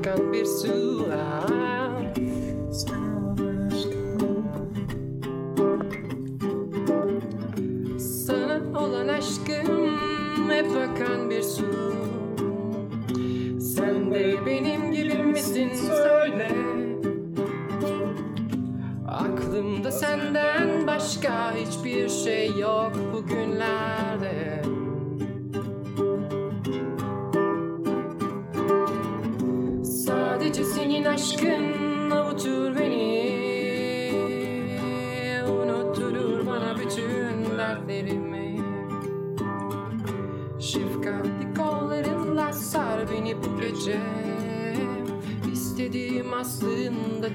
akan 0.00 0.32
bir 0.32 0.44
su 0.44 1.06
Sana 7.98 8.80
olan 8.80 9.08
aşkım 9.08 10.50
hep 10.50 10.66
akan 10.66 11.30
bir 11.30 11.42
su 11.42 11.64
Sen 13.60 14.10
de 14.10 14.46
benim 14.46 14.92
gibi 14.92 15.22
misin? 15.22 15.70
Söyle. 15.74 16.48
Aklımda 19.08 19.92
senden 19.92 20.86
başka 20.86 21.54
hiçbir 21.54 22.08
şey 22.08 22.58
yok 22.58 22.92
bugünlerde 23.12 24.03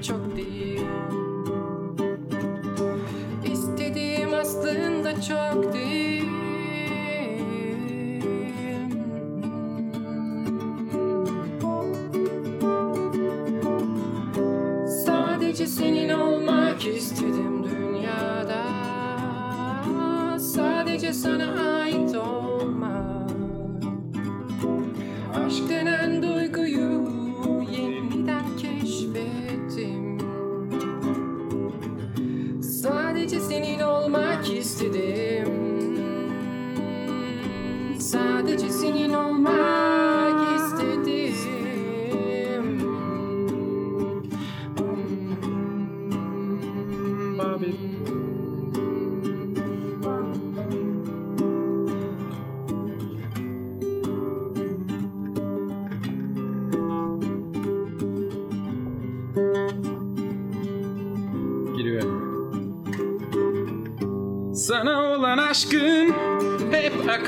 çok 0.01 0.35
değil. 0.35 0.81
İstediğim 3.51 4.33
aslında 4.33 5.21
çok 5.21 5.73
değil. 5.73 6.29
Sadece 15.05 15.67
senin 15.67 16.09
olmak 16.09 16.85
istedim 16.87 17.63
dünyada. 17.63 18.63
Sadece 20.39 21.13
sana 21.13 21.79
ait 21.81 22.15
olmak 22.15 22.38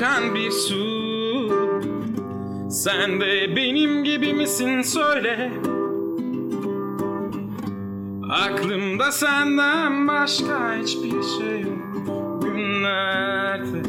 akan 0.02 0.34
bir 0.34 0.50
su. 0.50 0.84
Sen 2.70 3.20
de 3.20 3.56
benim 3.56 4.04
gibi 4.04 4.34
misin 4.34 4.82
söyle. 4.82 5.52
Aklımda 8.30 9.12
senden 9.12 10.08
başka 10.08 10.76
hiçbir 10.76 11.22
şey 11.22 11.60
yok 11.60 12.42
günlerde. 12.42 13.82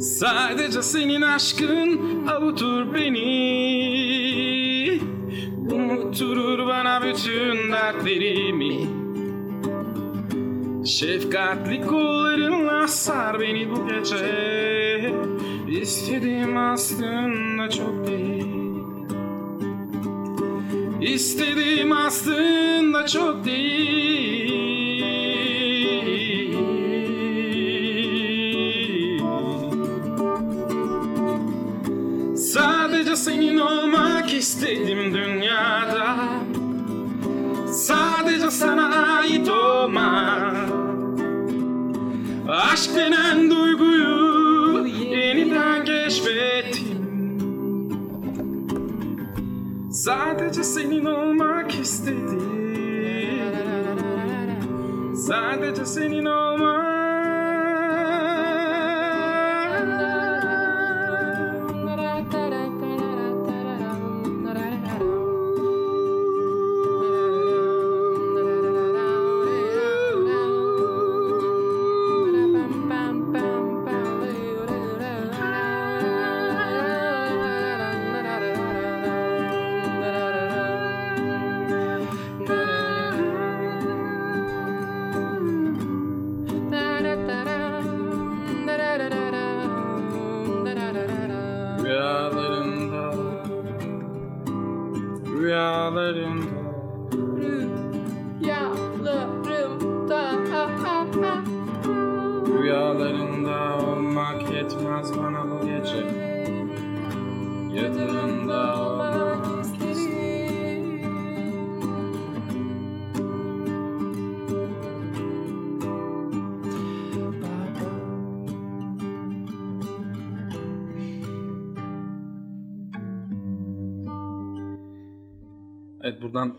Sadece 0.00 0.82
senin 0.82 1.22
aşkın 1.22 2.00
avutur 2.26 2.94
beni. 2.94 3.28
Unutturur 5.70 6.66
bana 6.66 7.02
bütün 7.02 7.72
dertlerimi 7.72 8.97
Şefkatli 10.88 11.86
kollarınla 11.86 12.88
sar 12.88 13.40
beni 13.40 13.70
bu 13.70 13.88
gece. 13.88 15.14
İstediğim 15.68 16.56
aslında 16.56 17.70
çok 17.70 18.06
değil. 18.06 18.46
İstediğim 21.00 21.92
aslında 21.92 23.06
çok 23.06 23.44
değil. 23.44 24.58
Sadece 32.36 33.16
senin 33.16 33.58
olmak 33.58 34.34
istedim 34.34 35.07
Aşk 42.72 42.96
denen 42.96 43.50
duyguyu 43.50 44.86
yeniden 44.86 45.84
keşfettim. 45.84 46.98
Sadece 49.92 50.64
senin 50.64 51.04
olmak 51.04 51.74
istedim. 51.74 52.42
Sadece 55.16 55.84
senin 55.86 56.24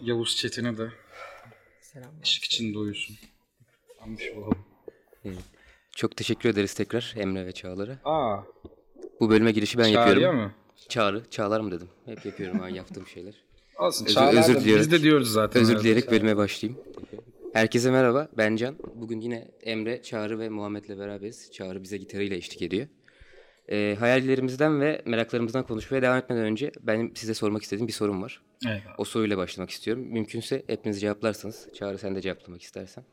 Yavuz 0.10 0.36
Çetin'e 0.36 0.78
de 0.78 0.90
Selam. 1.82 2.12
ışık 2.24 2.44
içinde 2.44 2.78
uyusun. 2.78 3.16
Anmış 4.02 4.24
olalım. 4.38 4.58
Çok 5.96 6.18
teşekkür 6.18 6.50
ederiz 6.50 6.74
tekrar 6.74 7.14
Emre 7.18 7.46
ve 7.46 7.52
Çağlar'a. 7.52 8.00
Aa, 8.06 8.44
Bu 9.20 9.30
bölüme 9.30 9.52
girişi 9.52 9.78
ben 9.78 9.84
çağırıyor 9.94 10.08
yapıyorum. 10.08 10.40
mu? 10.40 10.52
Çağrı, 10.90 11.24
Çağlar 11.32 11.60
mı 11.60 11.72
dedim? 11.72 11.88
Hep 12.06 12.26
yapıyorum 12.26 12.60
ben 12.64 12.68
yaptığım 12.70 13.08
şeyler. 13.08 13.34
Olsun 13.80 14.06
Özür- 14.06 14.16
çağlar 14.16 14.40
özür 14.44 14.56
da- 14.56 14.60
dileyerek- 14.60 14.80
Biz 14.80 14.92
de 14.92 15.02
diyoruz 15.02 15.32
zaten. 15.32 15.62
Özür 15.62 15.80
dileyerek 15.80 16.12
bölüme 16.12 16.38
başlayayım. 16.38 16.82
Herkese 17.54 17.92
merhaba, 17.92 18.28
ben 18.38 18.56
Can. 18.56 18.76
Bugün 18.96 19.20
yine 19.22 19.52
Emre, 19.62 20.02
Çağrı 20.04 20.40
ve 20.40 20.50
Muhammed'le 20.50 20.90
beraberiz. 21.00 21.52
Çağrı 21.52 21.84
bize 21.84 21.98
gitarıyla 21.98 22.36
eşlik 22.38 22.62
ediyor. 22.62 22.88
Ee, 23.72 23.96
hayallerimizden 24.00 24.82
ve 24.82 25.02
meraklarımızdan 25.06 25.64
konuşmaya 25.64 26.02
devam 26.02 26.18
etmeden 26.18 26.44
önce 26.44 26.72
benim 26.82 27.16
size 27.16 27.34
sormak 27.34 27.64
istediğim 27.64 27.88
bir 27.88 27.94
sorum 27.94 28.22
var. 28.22 28.42
Evet. 28.68 28.82
O 28.98 29.06
soruyla 29.06 29.38
başlamak 29.38 29.70
istiyorum. 29.70 30.04
Mümkünse 30.04 30.64
hepiniz 30.68 31.02
cevaplarsanız. 31.02 31.68
Çağrı 31.74 31.98
sen 31.98 32.16
de 32.16 32.22
cevaplamak 32.22 32.62
istersen. 32.62 33.04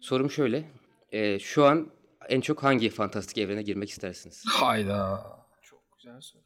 Sorum 0.00 0.30
şöyle. 0.30 0.64
Ee, 1.12 1.38
şu 1.38 1.64
an 1.64 1.90
en 2.28 2.40
çok 2.40 2.62
hangi 2.62 2.90
fantastik 2.90 3.38
evrene 3.38 3.62
girmek 3.62 3.90
istersiniz? 3.90 4.44
Hayda. 4.48 5.26
Çok 5.62 5.80
güzel 5.96 6.20
soru. 6.20 6.43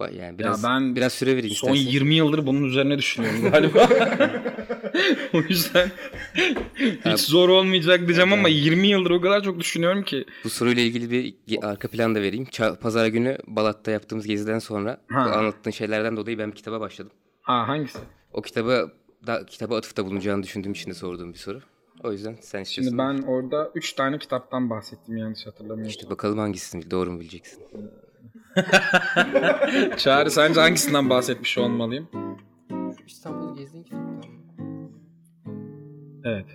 Yani 0.00 0.38
biraz 0.38 0.64
ben 0.64 0.96
biraz 0.96 1.12
süre 1.12 1.36
verin 1.36 1.48
Son 1.48 1.72
istersen. 1.74 1.90
20 1.92 2.14
yıldır 2.14 2.46
bunun 2.46 2.64
üzerine 2.64 2.98
düşünüyorum 2.98 3.40
galiba. 3.50 3.88
o 5.34 5.38
yüzden 5.48 5.90
hiç 7.04 7.20
zor 7.20 7.48
olmayacak 7.48 8.00
diyeceğim 8.00 8.32
ama 8.32 8.48
20 8.48 8.86
yıldır 8.88 9.10
o 9.10 9.20
kadar 9.20 9.42
çok 9.42 9.60
düşünüyorum 9.60 10.02
ki. 10.02 10.24
Bu 10.44 10.50
soruyla 10.50 10.82
ilgili 10.82 11.34
bir 11.48 11.64
arka 11.68 11.88
plan 11.88 12.14
da 12.14 12.22
vereyim. 12.22 12.46
Pazar 12.80 13.06
günü 13.06 13.38
Balat'ta 13.46 13.90
yaptığımız 13.90 14.26
geziden 14.26 14.58
sonra 14.58 15.00
Ha. 15.10 15.20
anlattığın 15.20 15.70
şeylerden 15.70 16.16
dolayı 16.16 16.38
ben 16.38 16.50
bir 16.50 16.56
kitaba 16.56 16.80
başladım. 16.80 17.12
Ha 17.42 17.68
hangisi? 17.68 17.98
O 18.32 18.42
kitabı 18.42 18.90
da 19.26 19.46
kitaba 19.46 19.76
atıfta 19.76 20.06
bulunacağını 20.06 20.42
düşündüğüm 20.42 20.72
için 20.72 20.90
de 20.90 20.94
sorduğum 20.94 21.32
bir 21.32 21.38
soru. 21.38 21.60
O 22.04 22.12
yüzden 22.12 22.36
sen 22.40 22.62
istiyorsun. 22.62 22.90
Şimdi 22.90 22.98
ben 22.98 23.22
orada 23.32 23.70
3 23.74 23.92
tane 23.92 24.18
kitaptan 24.18 24.70
bahsettim 24.70 25.16
yanlış 25.16 25.46
hatırlamıyorsam. 25.46 25.88
İşte 25.90 26.10
bakalım 26.10 26.38
hangisini 26.38 26.90
doğru 26.90 27.10
mu 27.12 27.20
bileceksin. 27.20 27.62
Çağrı 29.96 30.30
sence 30.30 30.60
hangisinden 30.60 31.10
bahsetmiş 31.10 31.58
olmalıyım? 31.58 32.08
Şu 32.70 33.04
İstanbul'u 33.06 33.56
gezdiğin 33.56 33.84
kitaptan 33.84 34.30
mı? 34.30 34.90
Evet. 36.24 36.46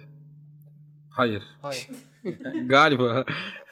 Hayır. 1.10 1.44
Hayır. 1.62 1.88
Galiba. 2.68 3.26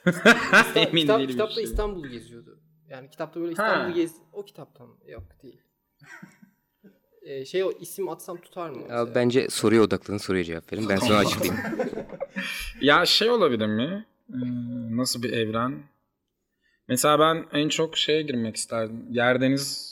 Emin 0.75 1.01
Kitap, 1.01 1.19
değilim. 1.19 1.31
kitapta 1.31 1.49
işte. 1.51 1.63
İstanbul'u 1.63 2.07
geziyordu. 2.07 2.59
Yani 2.89 3.09
kitapta 3.09 3.39
böyle. 3.39 3.51
İstanbul'u 3.51 3.95
gez... 3.95 4.15
O 4.33 4.45
kitaptan? 4.45 4.87
Yok 5.07 5.23
değil. 5.43 5.61
Ee, 7.21 7.45
şey 7.45 7.63
o 7.63 7.71
isim 7.71 8.09
atsam 8.09 8.37
tutar 8.37 8.69
mı? 8.69 8.81
Ya 8.89 9.15
bence 9.15 9.49
soruya 9.49 9.81
odaklanın 9.81 10.17
soruya 10.17 10.43
cevap 10.43 10.73
verin. 10.73 10.89
Ben 10.89 10.97
sonra 10.97 11.17
açıklayayım. 11.19 11.63
Ya 12.81 13.05
şey 13.05 13.29
olabilir 13.29 13.67
mi? 13.67 14.05
Ee, 14.29 14.35
nasıl 14.97 15.23
bir 15.23 15.33
evren? 15.33 15.83
Mesela 16.89 17.19
ben 17.19 17.45
en 17.59 17.69
çok 17.69 17.97
şeye 17.97 18.21
girmek 18.21 18.55
isterdim. 18.55 19.05
Yerdeniz 19.09 19.89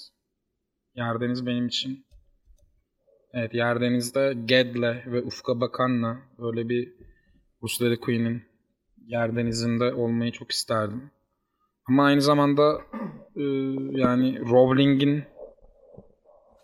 Yerdeniz 0.96 1.46
benim 1.46 1.68
için. 1.68 2.06
Evet 3.34 3.54
Yerdeniz'de 3.54 4.34
Ged'le 4.46 5.06
ve 5.06 5.22
Ufka 5.22 5.62
Bakan'la 5.62 6.18
böyle 6.40 6.70
bir 6.70 6.94
Rusları 7.64 8.00
Queen'in 8.00 8.44
Yerdeniz'inde 9.06 9.94
olmayı 9.94 10.32
çok 10.32 10.52
isterdim. 10.52 11.12
Ama 11.90 12.06
aynı 12.06 12.22
zamanda 12.22 12.82
e, 13.36 13.44
yani 13.92 14.40
Rowling'in 14.40 15.24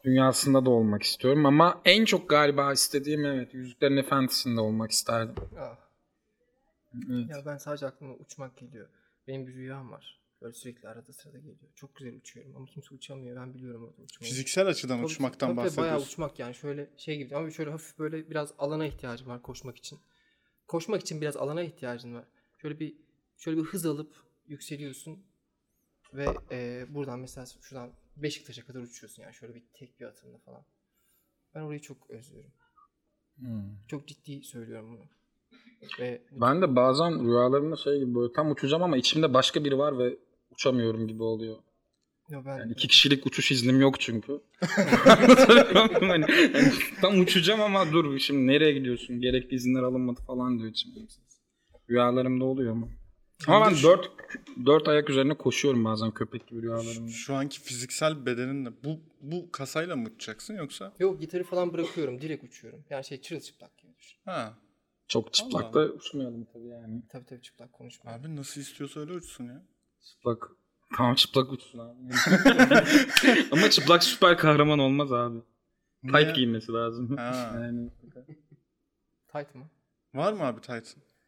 dünyasında 0.04 0.66
da 0.66 0.70
olmak 0.70 1.04
istiyorum. 1.04 1.46
Ama 1.46 1.82
en 1.86 2.06
çok 2.06 2.30
galiba 2.30 2.74
istediğim 2.74 3.26
evet 3.26 3.54
Yüzüklerin 3.54 3.98
Efendisi'nde 3.98 4.62
olmak 4.62 4.92
isterdim. 4.92 5.36
Ah. 5.60 5.78
Evet. 7.10 7.30
Ya 7.30 7.46
ben 7.46 7.58
sadece 7.58 7.86
aklıma 7.86 8.14
uçmak 8.14 8.58
geliyor. 8.58 8.88
Benim 9.28 9.48
bir 9.48 9.54
rüyam 9.54 9.92
var. 9.92 10.23
Böyle 10.44 10.54
sürekli 10.54 10.88
arada 10.88 11.14
sırada 11.14 11.38
geliyor. 11.38 11.72
Çok 11.76 11.96
güzel 11.96 12.16
uçuyorum 12.16 12.56
ama 12.56 12.66
kimse 12.66 12.96
uçamıyor. 12.96 13.36
Ben 13.36 13.54
biliyorum 13.54 13.84
orada 13.84 14.02
uçmayı. 14.02 14.32
Fiziksel 14.32 14.68
açıdan 14.68 14.98
Tabii, 14.98 15.06
uçmaktan 15.06 15.56
tabii, 15.56 15.56
tabii, 15.56 15.78
Bayağı 15.78 15.94
bahsediyorsun. 15.94 16.08
uçmak 16.14 16.40
yani 16.40 16.56
şöyle 16.56 16.90
şey 16.98 17.18
gibi 17.18 17.36
ama 17.36 17.52
şöyle 17.52 17.72
hafif 17.72 18.00
böyle 18.00 18.30
biraz 18.30 18.54
alana 18.60 18.86
ihtiyacım 18.86 19.28
var 19.28 19.42
koşmak 19.42 19.78
için. 19.78 20.00
Koşmak 20.68 21.02
için 21.02 21.22
biraz 21.22 21.38
alana 21.38 21.62
ihtiyacın 21.64 22.14
var. 22.14 22.26
Şöyle 22.58 22.80
bir 22.80 22.96
şöyle 23.38 23.58
bir 23.58 23.64
hız 23.64 23.86
alıp 23.86 24.16
yükseliyorsun 24.48 25.24
ve 26.14 26.26
e, 26.52 26.86
buradan 26.90 27.20
mesela 27.20 27.46
şuradan 27.62 27.92
Beşiktaş'a 28.18 28.66
kadar 28.66 28.80
uçuyorsun 28.82 29.24
yani 29.24 29.34
şöyle 29.34 29.56
bir 29.56 29.64
tek 29.74 30.00
bir 30.00 30.06
atımla 30.06 30.38
falan. 30.38 30.66
Ben 31.56 31.62
orayı 31.62 31.80
çok 31.82 32.10
özlüyorum. 32.10 32.52
Çok 33.88 34.08
ciddi 34.08 34.44
söylüyorum 34.44 34.98
bunu. 34.98 35.06
Ve 36.00 36.22
Ben 36.32 36.62
de 36.62 36.76
bazen 36.76 37.26
rüyalarımda 37.26 37.76
şey 37.76 38.00
gibi 38.00 38.16
böyle 38.16 38.34
tam 38.34 38.52
uçacağım 38.52 38.84
ama 38.84 38.98
içimde 38.98 39.34
başka 39.34 39.64
biri 39.64 39.78
var 39.78 39.98
ve 40.00 40.18
uçamıyorum 40.54 41.08
gibi 41.08 41.24
oluyor. 41.24 41.56
Yo, 42.30 42.42
ben 42.46 42.58
Yani 42.58 42.72
iki 42.72 42.88
kişilik 42.88 43.26
uçuş 43.26 43.52
iznim 43.52 43.82
yok 43.82 44.00
çünkü. 44.00 44.42
Hani 46.00 46.26
tam 47.02 47.20
uçacağım 47.20 47.62
ama 47.62 47.92
dur 47.92 48.20
şimdi 48.20 48.48
nereye 48.48 48.74
gidiyorsun? 48.74 49.22
Gerekli 49.22 49.56
izinler 49.56 49.84
alınmadı 49.84 50.22
falan 50.28 50.60
diyor 50.60 50.70
içimde. 50.72 51.00
Rüyalarımda 51.90 52.46
oluyor 52.46 52.72
ama. 52.72 52.88
Ama 53.48 53.66
ben 53.66 53.76
dört, 53.84 54.12
dört 54.66 54.88
ayak 54.88 55.10
üzerine 55.10 55.34
koşuyorum 55.34 55.86
bazen 55.86 56.12
köpek 56.12 56.48
gibi 56.48 56.62
rüyalarımda. 56.62 57.12
Şu 57.12 57.36
anki 57.36 57.62
fiziksel 57.62 58.26
bedeninle 58.26 58.70
bu 58.84 59.00
bu 59.22 59.52
kasayla 59.52 59.96
mı 59.96 60.08
uçacaksın 60.16 60.56
yoksa? 60.56 60.94
Yok 61.00 61.22
gitarı 61.22 61.44
falan 61.44 61.74
bırakıyorum 61.74 62.22
direkt 62.22 62.44
uçuyorum. 62.44 62.84
Yani 62.90 63.06
şey 63.06 63.22
çırılçıplak 63.22 63.78
gibi 63.78 63.92
düşün. 63.98 64.20
Ha. 64.26 64.54
Çok 65.08 65.34
çıplak 65.34 65.74
da 65.74 65.86
uçmayalım 65.86 66.46
tabii 66.54 66.68
yani. 66.68 67.04
Tabii 67.10 67.26
tabii 67.26 67.42
çıplak 67.42 67.74
konuşma. 67.74 68.12
Abi 68.12 68.36
nasıl 68.36 68.62
istiyorsa 68.62 69.00
öyle 69.00 69.14
uçsun 69.14 69.44
ya. 69.44 69.64
Çıplak. 70.04 70.50
Tamam 70.98 71.16
çıplak 71.16 71.52
uçsun 71.52 71.80
abi. 71.80 71.96
ama 73.52 73.70
çıplak 73.70 74.04
süper 74.04 74.38
kahraman 74.38 74.80
olmaz 74.80 75.14
abi. 75.14 75.38
Niye? 76.04 76.24
Tight 76.24 76.36
giymesi 76.36 76.72
lazım. 76.72 77.18
Ha. 77.18 77.52
Yani. 77.64 77.90
Tight 79.34 79.56
mı? 79.56 79.64
Var 80.14 80.34
mı 80.34 80.44
abi 80.44 80.62
Titan? 80.62 80.84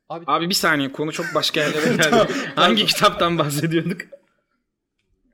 Abi, 0.10 0.24
Abi 0.28 0.50
bir 0.50 0.54
saniye 0.54 0.92
konu 0.92 1.12
çok 1.12 1.26
başka 1.36 1.60
yerlere 1.62 1.96
geldi. 1.96 2.34
Hangi 2.56 2.86
kitaptan 2.86 3.38
bahsediyorduk? 3.38 4.02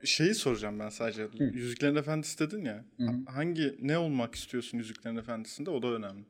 Şeyi 0.04 0.34
soracağım 0.34 0.78
ben 0.80 0.88
sadece. 0.88 1.28
Yüzüklerin 1.38 1.96
Efendisi 1.96 2.38
dedin 2.38 2.64
ya. 2.64 2.84
Hı 2.96 3.02
hı. 3.02 3.06
Ha- 3.06 3.34
Hangi 3.36 3.76
ne 3.80 3.98
olmak 3.98 4.34
istiyorsun 4.34 4.78
Yüzüklerin 4.78 5.16
Efendisi'nde? 5.16 5.70
O 5.70 5.82
da 5.82 5.86
önemli. 5.86 6.24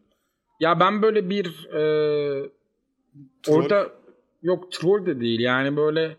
Ya 0.61 0.81
ben 0.81 1.03
böyle 1.03 1.31
bir 1.31 1.47
e, 1.67 1.81
Troll. 3.43 3.55
orada 3.57 3.93
yok 4.43 4.73
troll 4.73 5.07
de 5.07 5.21
değil 5.21 5.41
yani 5.41 5.77
böyle 5.77 6.17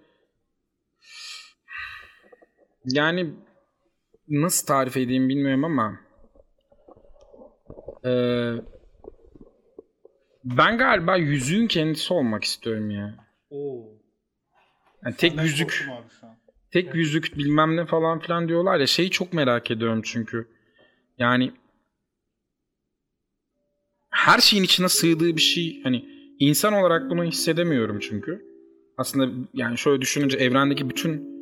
yani 2.86 3.34
nasıl 4.28 4.68
tarif 4.68 4.98
edeyim 4.98 5.30
bilmiyorum 5.30 5.64
ama 5.64 6.00
e, 8.06 8.12
ben 10.44 10.78
galiba 10.78 11.18
yüzüğün 11.18 11.68
kendisi 11.68 12.14
olmak 12.14 12.44
istiyorum 12.44 12.92
ya. 12.92 13.16
Oo. 13.50 14.04
Yani 15.06 15.16
tek 15.16 15.42
yüzük 15.42 15.90
tek 16.72 16.96
yüzük 16.96 17.38
bilmem 17.38 17.78
ne 17.78 17.86
falan 17.86 18.20
filan 18.20 18.48
diyorlar 18.48 18.80
ya 18.80 18.88
şeyi 18.88 19.10
çok 19.10 19.34
merak 19.34 19.72
ediyorum 19.72 20.02
çünkü. 20.06 20.48
Yani 21.18 21.52
her 24.10 24.40
şeyin 24.40 24.64
içine 24.64 24.90
sığdığı 24.90 25.36
bir 25.36 25.42
şey 25.42 25.84
hani 25.84 26.06
insan 26.40 26.74
olarak 26.74 27.10
bunu 27.10 27.24
hissedemiyorum 27.24 28.00
çünkü. 28.00 28.53
Aslında 28.98 29.48
yani 29.54 29.78
şöyle 29.78 30.01
düşününce 30.01 30.38
evrendeki 30.38 30.89
bütün 30.89 31.34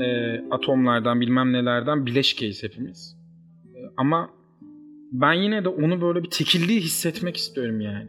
e, 0.00 0.36
atomlardan 0.50 1.20
bilmem 1.20 1.52
nelerden 1.52 2.06
bileşkeyiz 2.06 2.62
hepimiz. 2.62 3.16
E, 3.74 3.78
ama 3.96 4.30
ben 5.12 5.32
yine 5.32 5.64
de 5.64 5.68
onu 5.68 6.00
böyle 6.00 6.22
bir 6.22 6.30
tekilliği 6.30 6.80
hissetmek 6.80 7.36
istiyorum 7.36 7.80
yani. 7.80 8.08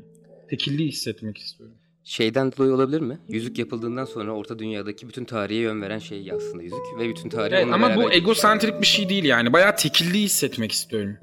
Tekilliği 0.49 0.87
hissetmek 0.87 1.37
istiyorum. 1.37 1.75
Şeyden 2.03 2.51
dolayı 2.51 2.73
olabilir 2.73 3.01
mi? 3.01 3.17
Yüzük 3.29 3.59
yapıldığından 3.59 4.05
sonra 4.05 4.31
Orta 4.31 4.59
Dünya'daki 4.59 5.07
bütün 5.07 5.25
tarihe 5.25 5.59
yön 5.59 5.81
veren 5.81 5.99
şey 5.99 6.31
aslında 6.31 6.63
yüzük 6.63 6.79
ve 6.99 7.09
bütün 7.09 7.29
tarihi 7.29 7.55
Evet, 7.55 7.73
ama 7.73 7.95
bu 7.95 7.99
beraber 7.99 8.15
egosentrik 8.15 8.81
bir 8.81 8.85
şey 8.85 9.09
değil 9.09 9.23
yani. 9.23 9.53
Bayağı 9.53 9.75
tekilliği 9.75 10.25
hissetmek 10.25 10.71
istiyorum. 10.71 11.17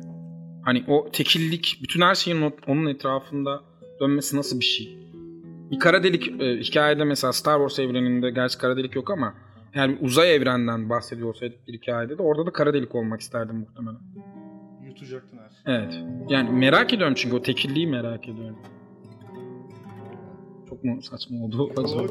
Hani 0.65 0.85
o 0.89 1.11
tekillik, 1.13 1.79
bütün 1.83 2.01
her 2.01 2.15
şeyin 2.15 2.53
onun 2.67 2.87
etrafında 2.87 3.61
dönmesi 4.01 4.37
nasıl 4.37 4.61
bir 4.61 4.65
şey? 4.65 4.99
Bir 5.71 5.79
kara 5.79 6.03
delik 6.03 6.41
e, 6.41 6.57
hikayede 6.57 7.05
mesela 7.05 7.33
Star 7.33 7.59
Wars 7.59 7.79
evreninde 7.79 8.31
gerçi 8.31 8.59
kara 8.59 8.77
delik 8.77 8.97
yok 8.97 9.11
ama 9.11 9.35
yani 9.75 9.99
uzay 10.01 10.35
evrenden 10.35 10.91
bahsediyorsaydık 10.91 11.69
bir 11.69 11.73
hikayede 11.73 12.19
de 12.19 12.23
orada 12.23 12.47
da 12.47 12.53
kara 12.53 12.75
delik 12.75 12.95
olmak 12.95 13.21
isterdim 13.21 13.57
muhtemelen. 13.57 14.01
Yutacaktın 14.87 15.39
her 15.39 15.51
şeyi. 15.51 15.77
Evet. 15.77 16.05
Yani 16.29 16.51
merak 16.51 16.93
ediyorum 16.93 17.15
çünkü 17.17 17.37
o 17.37 17.43
tekilliği 17.43 17.87
merak 17.87 18.29
ediyorum. 18.29 18.59
Çok 20.69 20.85
mu 20.85 21.03
saçma 21.03 21.45
oldu? 21.45 21.73
Çok 21.77 22.11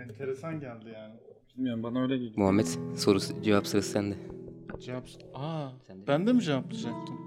enteresan 0.00 0.60
geldi 0.60 0.84
yani. 0.94 1.14
Bilmiyorum 1.56 1.82
bana 1.82 2.02
öyle 2.02 2.16
geliyor. 2.16 2.32
Muhammed 2.36 2.66
soru 2.96 3.18
cevap 3.42 3.66
sırası 3.66 3.90
sende. 3.90 4.14
Cevap... 4.80 5.04
Aa, 5.34 5.68
ben 6.08 6.26
de 6.26 6.32
mi 6.32 6.42
cevaplayacaktım? 6.42 7.25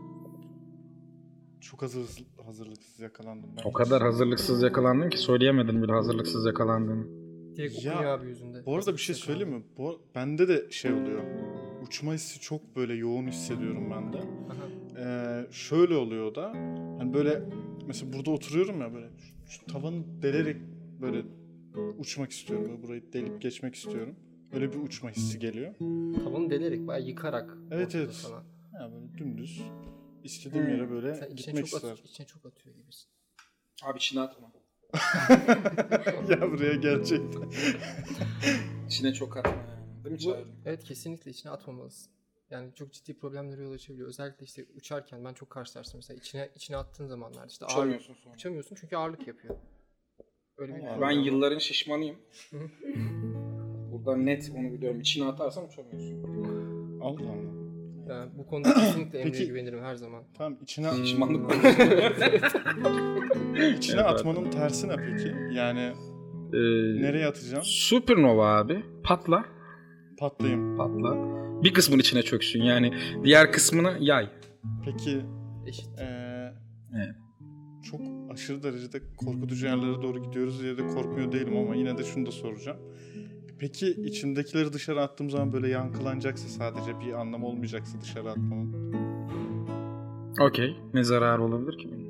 Çok 1.61 1.81
hazır, 1.81 2.25
hazırlıksız 2.45 2.99
yakalandım 2.99 3.49
ben. 3.57 3.69
O 3.69 3.73
kadar 3.73 4.01
hazırlıksız 4.01 4.61
yakalandın 4.63 5.09
ki 5.09 5.17
söyleyemedim 5.17 5.83
bile 5.83 5.91
hazırlıksız 5.91 6.45
yakalandığını. 6.45 7.07
direkt 7.55 7.85
Ya, 7.85 8.13
abi 8.13 8.27
yüzünde. 8.27 8.65
Bu 8.65 8.75
arada 8.75 8.93
bir 8.93 8.97
şey 8.97 9.15
söyleyeyim 9.15 9.53
mi? 9.53 9.63
Bu, 9.77 10.01
bende 10.15 10.47
de 10.47 10.71
şey 10.71 10.93
oluyor. 10.93 11.21
Uçma 11.83 12.13
hissi 12.13 12.39
çok 12.39 12.75
böyle 12.75 12.93
yoğun 12.93 13.27
hissediyorum 13.27 13.91
ben 13.91 14.13
de. 14.13 14.19
Ee, 14.99 15.51
şöyle 15.51 15.95
oluyor 15.95 16.35
da. 16.35 16.51
Hani 16.99 17.13
böyle 17.13 17.43
mesela 17.87 18.13
burada 18.13 18.31
oturuyorum 18.31 18.81
ya 18.81 18.93
böyle 18.93 19.07
şu, 19.17 19.51
şu 19.51 19.65
tavanı 19.65 20.21
delerek 20.21 20.57
böyle 21.01 21.23
uçmak 21.97 22.31
istiyorum. 22.31 22.65
Böyle 22.69 22.83
burayı 22.83 23.13
delip 23.13 23.41
geçmek 23.41 23.75
istiyorum. 23.75 24.15
Öyle 24.53 24.73
bir 24.73 24.77
uçma 24.77 25.09
hissi 25.09 25.39
geliyor. 25.39 25.73
Tavanı 26.23 26.49
delerek 26.49 26.87
bayağı 26.87 27.07
yıkarak. 27.07 27.57
Evet, 27.71 27.95
evet. 27.95 28.11
Falan. 28.11 28.43
Ya 28.73 28.91
böyle 28.93 29.17
dümdüz 29.17 29.61
istediğim 30.23 30.69
yere 30.69 30.89
böyle 30.89 31.15
Sen 31.15 31.35
gitmek 31.35 31.57
çok, 31.57 31.65
isterim. 31.67 31.97
at, 32.01 32.05
içine 32.09 32.27
çok 32.27 32.45
atıyor 32.45 32.75
gibisin. 32.75 33.07
Abi 33.83 33.97
içine 33.97 34.21
atma. 34.21 34.51
ya 36.29 36.51
buraya 36.51 36.75
gerçekten. 36.75 37.49
İçine 38.87 39.13
çok 39.13 39.37
atma 39.37 39.51
yani. 39.51 40.03
Değil 40.05 40.27
mi 40.27 40.33
Bu, 40.33 40.37
evet 40.65 40.83
kesinlikle 40.83 41.31
içine 41.31 41.51
atmamalısın. 41.51 42.11
Yani 42.49 42.73
çok 42.75 42.93
ciddi 42.93 43.17
problemlere 43.17 43.63
yol 43.63 43.71
açabiliyor. 43.73 44.07
Özellikle 44.07 44.45
işte 44.45 44.65
uçarken 44.75 45.25
ben 45.25 45.33
çok 45.33 45.49
karşılaştım 45.49 45.97
mesela 45.97 46.17
içine 46.17 46.49
içine 46.55 46.77
attığın 46.77 47.07
zamanlar 47.07 47.47
işte 47.47 47.65
ağırlık, 47.65 47.77
Uçamıyorsun 47.79 48.13
sonra. 48.13 48.33
uçamıyorsun 48.35 48.75
çünkü 48.81 48.95
ağırlık 48.95 49.27
yapıyor. 49.27 49.55
Öyle 50.57 50.75
bir 50.75 50.81
Ben 50.81 51.01
var. 51.01 51.11
yılların 51.11 51.57
şişmanıyım. 51.59 52.17
Burada 53.91 54.15
net 54.15 54.51
onu 54.55 54.73
biliyorum. 54.73 55.01
İçine 55.01 55.25
atarsan 55.25 55.65
uçamıyorsun. 55.65 56.23
Allah 57.01 57.29
Allah. 57.31 57.58
Yani 58.09 58.29
bu 58.37 58.47
konuda 58.47 58.73
kesinlikle 58.73 59.19
Emre'ye 59.19 59.31
Peki- 59.33 59.47
güvenirim 59.47 59.83
her 59.83 59.95
zaman. 59.95 60.23
Tamam 60.37 60.57
içine 60.63 60.89
Şişmanlık 61.05 61.51
içine 63.77 64.01
atmanın 64.01 64.51
tersi 64.51 64.87
ne 64.87 64.95
peki? 64.95 65.35
Yani 65.53 65.93
Ee, 66.53 66.57
nereye 67.01 67.27
atacağım? 67.27 67.63
Supernova 67.65 68.57
abi. 68.57 68.83
Patla. 69.03 69.45
Patlayayım. 70.19 70.77
Patla. 70.77 71.15
Bir 71.63 71.73
kısmın 71.73 71.99
içine 71.99 72.21
çöksün 72.21 72.63
yani. 72.63 72.93
Diğer 73.23 73.51
kısmını 73.51 73.97
yay. 73.99 74.29
Peki 74.85 75.21
Eşit. 75.67 75.87
eee 75.99 76.53
Evet. 76.95 77.15
çok 77.91 78.01
aşırı 78.33 78.63
derecede 78.63 79.01
korkutucu 79.17 79.65
yerlere 79.65 80.01
doğru 80.01 80.23
gidiyoruz 80.23 80.63
diye 80.63 80.77
de 80.77 80.87
korkmuyor 80.87 81.31
değilim 81.31 81.57
ama 81.57 81.75
yine 81.75 81.97
de 81.97 82.03
şunu 82.03 82.25
da 82.25 82.31
soracağım. 82.31 82.77
Peki 83.59 83.87
içimdekileri 83.87 84.73
dışarı 84.73 85.01
attığım 85.01 85.29
zaman 85.29 85.53
böyle 85.53 85.69
yankılanacaksa 85.69 86.47
sadece 86.47 86.99
bir 86.99 87.13
anlamı 87.13 87.47
olmayacaksa 87.47 88.01
dışarı 88.01 88.29
atmamın. 88.29 88.93
Okey. 90.39 90.77
Ne 90.93 91.03
zararı 91.03 91.43
olabilir 91.43 91.77
ki 91.77 91.89
bunun? 91.91 92.09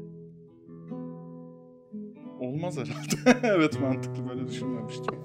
Olmaz 2.39 2.77
herhalde. 2.77 3.47
evet 3.55 3.81
mantıklı 3.81 4.29
böyle 4.29 4.47
düşünmemiştim. 4.47 5.15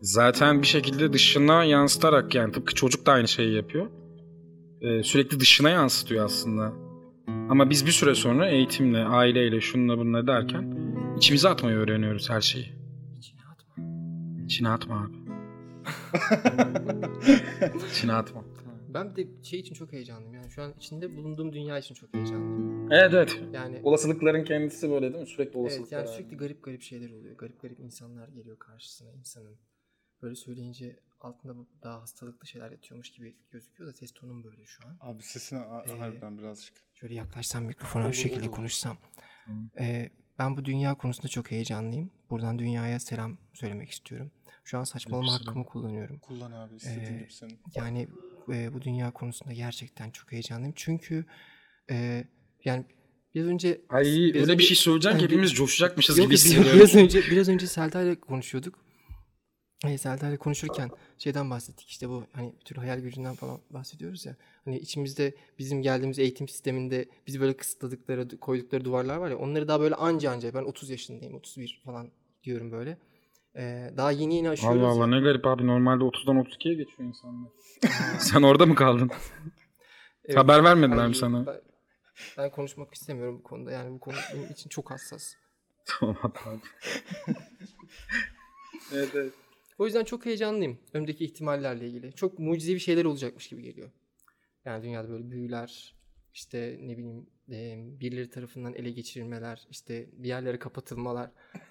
Zaten 0.00 0.62
bir 0.62 0.66
şekilde 0.66 1.12
dışına 1.12 1.64
yansıtarak 1.64 2.34
yani 2.34 2.52
tıpkı 2.52 2.74
çocuk 2.74 3.06
da 3.06 3.12
aynı 3.12 3.28
şeyi 3.28 3.54
yapıyor. 3.54 3.86
Ee, 4.80 5.02
sürekli 5.02 5.40
dışına 5.40 5.70
yansıtıyor 5.70 6.24
aslında. 6.24 6.72
Ama 7.48 7.70
biz 7.70 7.86
bir 7.86 7.90
süre 7.90 8.14
sonra 8.14 8.48
eğitimle, 8.48 8.98
aileyle, 8.98 9.60
şununla 9.60 9.98
bununla 9.98 10.26
derken 10.26 10.76
içimize 11.16 11.48
atmayı 11.48 11.76
öğreniyoruz 11.76 12.30
her 12.30 12.40
şeyi. 12.40 12.72
İçine 13.18 13.40
atma. 13.52 13.84
İçine 14.44 14.68
atma 14.68 14.94
abi. 15.00 15.27
İçine 17.90 18.12
atma. 18.12 18.44
Ben 18.88 19.16
de 19.16 19.26
şey 19.42 19.60
için 19.60 19.74
çok 19.74 19.92
heyecanlıyım. 19.92 20.34
Yani 20.34 20.50
şu 20.50 20.62
an 20.62 20.74
içinde 20.78 21.16
bulunduğum 21.16 21.52
dünya 21.52 21.78
için 21.78 21.94
çok 21.94 22.14
heyecanlıyım. 22.14 22.92
Evet 22.92 23.14
evet. 23.14 23.40
Yani 23.52 23.80
Olasılıkların 23.82 24.44
kendisi 24.44 24.90
böyle 24.90 25.12
değil 25.12 25.20
mi? 25.22 25.26
Sürekli 25.26 25.48
evet 25.48 25.56
olasılıklar. 25.56 25.98
yani 25.98 26.08
abi. 26.08 26.14
sürekli 26.16 26.36
garip 26.36 26.62
garip 26.64 26.82
şeyler 26.82 27.10
oluyor. 27.10 27.36
Garip 27.36 27.60
garip 27.62 27.80
insanlar 27.80 28.28
geliyor 28.28 28.58
karşısına 28.58 29.12
insanın. 29.12 29.56
Böyle 30.22 30.34
söyleyince 30.34 31.00
altında 31.20 31.56
bu 31.56 31.68
daha 31.82 32.00
hastalıklı 32.02 32.46
şeyler 32.46 32.70
yatıyormuş 32.70 33.10
gibi 33.12 33.36
gözüküyor 33.50 33.90
da 33.90 33.92
ses 33.96 34.12
tonum 34.12 34.44
böyle 34.44 34.66
şu 34.66 34.88
an. 34.88 34.96
Abi 35.00 35.22
sesine 35.22 35.58
a- 35.58 35.84
Ee, 35.84 35.98
harbiden 35.98 36.38
birazcık. 36.38 36.74
Şöyle 36.94 37.14
yaklaşsam 37.14 37.64
mikrofona 37.64 38.12
şu 38.12 38.20
şekilde 38.20 38.50
konuşsam. 38.50 38.96
Ee, 39.80 40.10
ben 40.38 40.56
bu 40.56 40.64
dünya 40.64 40.94
konusunda 40.94 41.28
çok 41.28 41.50
heyecanlıyım. 41.50 42.10
Buradan 42.30 42.58
dünyaya 42.58 43.00
selam 43.00 43.38
söylemek 43.54 43.90
istiyorum. 43.90 44.30
Şu 44.64 44.78
an 44.78 44.84
saçmalama 44.84 45.32
hakkımı 45.32 45.64
kullanıyorum. 45.66 46.18
Kullan 46.18 46.52
abi 46.52 46.74
istediğin 46.76 47.14
Ee, 47.14 47.18
gibi 47.18 47.32
senin. 47.32 47.58
Yani 47.74 48.08
e, 48.52 48.74
bu 48.74 48.82
dünya 48.82 49.10
konusunda 49.10 49.52
gerçekten 49.54 50.10
çok 50.10 50.32
heyecanlıyım. 50.32 50.72
Çünkü 50.76 51.24
e, 51.90 52.24
yani 52.64 52.84
biraz 53.34 53.46
önce 53.46 53.80
Ay 53.88 54.04
biraz 54.04 54.48
öyle 54.48 54.58
bir 54.58 54.64
şey 54.64 54.76
söyleyeceğim 54.76 55.18
ki 55.18 55.22
Yani 55.24 55.32
hepimiz 55.32 55.52
coşacakmışız 55.54 56.16
gibi 56.16 56.28
biraz- 56.30 56.40
hissediyorum. 56.44 56.70
Biraz 56.78 56.94
önce 56.94 57.20
biraz 57.30 57.48
önce 57.48 57.66
Selda 57.66 58.02
ile 58.02 58.20
konuşuyorduk. 58.20 58.87
Selda 59.82 60.28
ile 60.28 60.36
konuşurken 60.36 60.90
şeyden 61.18 61.50
bahsettik 61.50 61.88
işte 61.88 62.08
bu 62.08 62.24
hani 62.32 62.52
bir 62.60 62.64
tür 62.64 62.76
hayal 62.76 62.98
gücünden 62.98 63.34
falan 63.34 63.60
bahsediyoruz 63.70 64.26
ya. 64.26 64.36
Hani 64.64 64.78
içimizde 64.78 65.34
bizim 65.58 65.82
geldiğimiz 65.82 66.18
eğitim 66.18 66.48
sisteminde 66.48 67.08
bizi 67.26 67.40
böyle 67.40 67.56
kısıtladıkları, 67.56 68.40
koydukları 68.40 68.84
duvarlar 68.84 69.16
var 69.16 69.30
ya 69.30 69.38
onları 69.38 69.68
daha 69.68 69.80
böyle 69.80 69.94
anca 69.94 70.30
anca 70.30 70.54
ben 70.54 70.62
30 70.62 70.90
yaşındayım 70.90 71.34
31 71.34 71.80
falan 71.84 72.10
diyorum 72.44 72.72
böyle. 72.72 72.98
Ee, 73.56 73.92
daha 73.96 74.12
yeni 74.12 74.34
yeni 74.36 74.50
aşıyoruz 74.50 74.78
Allah 74.78 74.86
ya. 74.86 74.92
Allah 74.92 75.06
ne 75.06 75.20
garip 75.20 75.46
abi 75.46 75.66
normalde 75.66 76.04
30'dan 76.04 76.36
32'ye 76.36 76.74
geçiyor 76.74 77.08
insanlar. 77.08 77.50
Sen 78.18 78.42
orada 78.42 78.66
mı 78.66 78.74
kaldın? 78.74 79.10
Evet. 80.24 80.38
Haber 80.38 80.64
vermediler 80.64 81.08
mi 81.08 81.14
sana? 81.14 81.46
Ben, 81.46 81.60
ben 82.38 82.50
konuşmak 82.50 82.94
istemiyorum 82.94 83.38
bu 83.38 83.42
konuda. 83.42 83.70
Yani 83.70 83.94
bu 83.94 84.00
konu 84.00 84.16
benim 84.34 84.50
için 84.50 84.68
çok 84.68 84.90
hassas. 84.90 85.34
Tamam 85.86 86.16
abi. 86.22 86.58
evet 88.92 89.10
evet. 89.14 89.32
O 89.78 89.86
yüzden 89.86 90.04
çok 90.04 90.26
heyecanlıyım 90.26 90.78
önümdeki 90.92 91.24
ihtimallerle 91.24 91.88
ilgili. 91.88 92.12
Çok 92.12 92.38
mucizevi 92.38 92.80
şeyler 92.80 93.04
olacakmış 93.04 93.48
gibi 93.48 93.62
geliyor. 93.62 93.90
Yani 94.64 94.82
dünyada 94.82 95.08
böyle 95.08 95.30
büyüler, 95.30 95.94
işte 96.38 96.78
ne 96.80 96.98
bileyim 96.98 97.26
e, 97.52 97.76
birileri 98.00 98.30
tarafından 98.30 98.74
ele 98.74 98.90
geçirilmeler, 98.90 99.60
işte 99.70 100.06
bir 100.12 100.28
yerlere 100.28 100.58
kapatılmalar. 100.58 101.30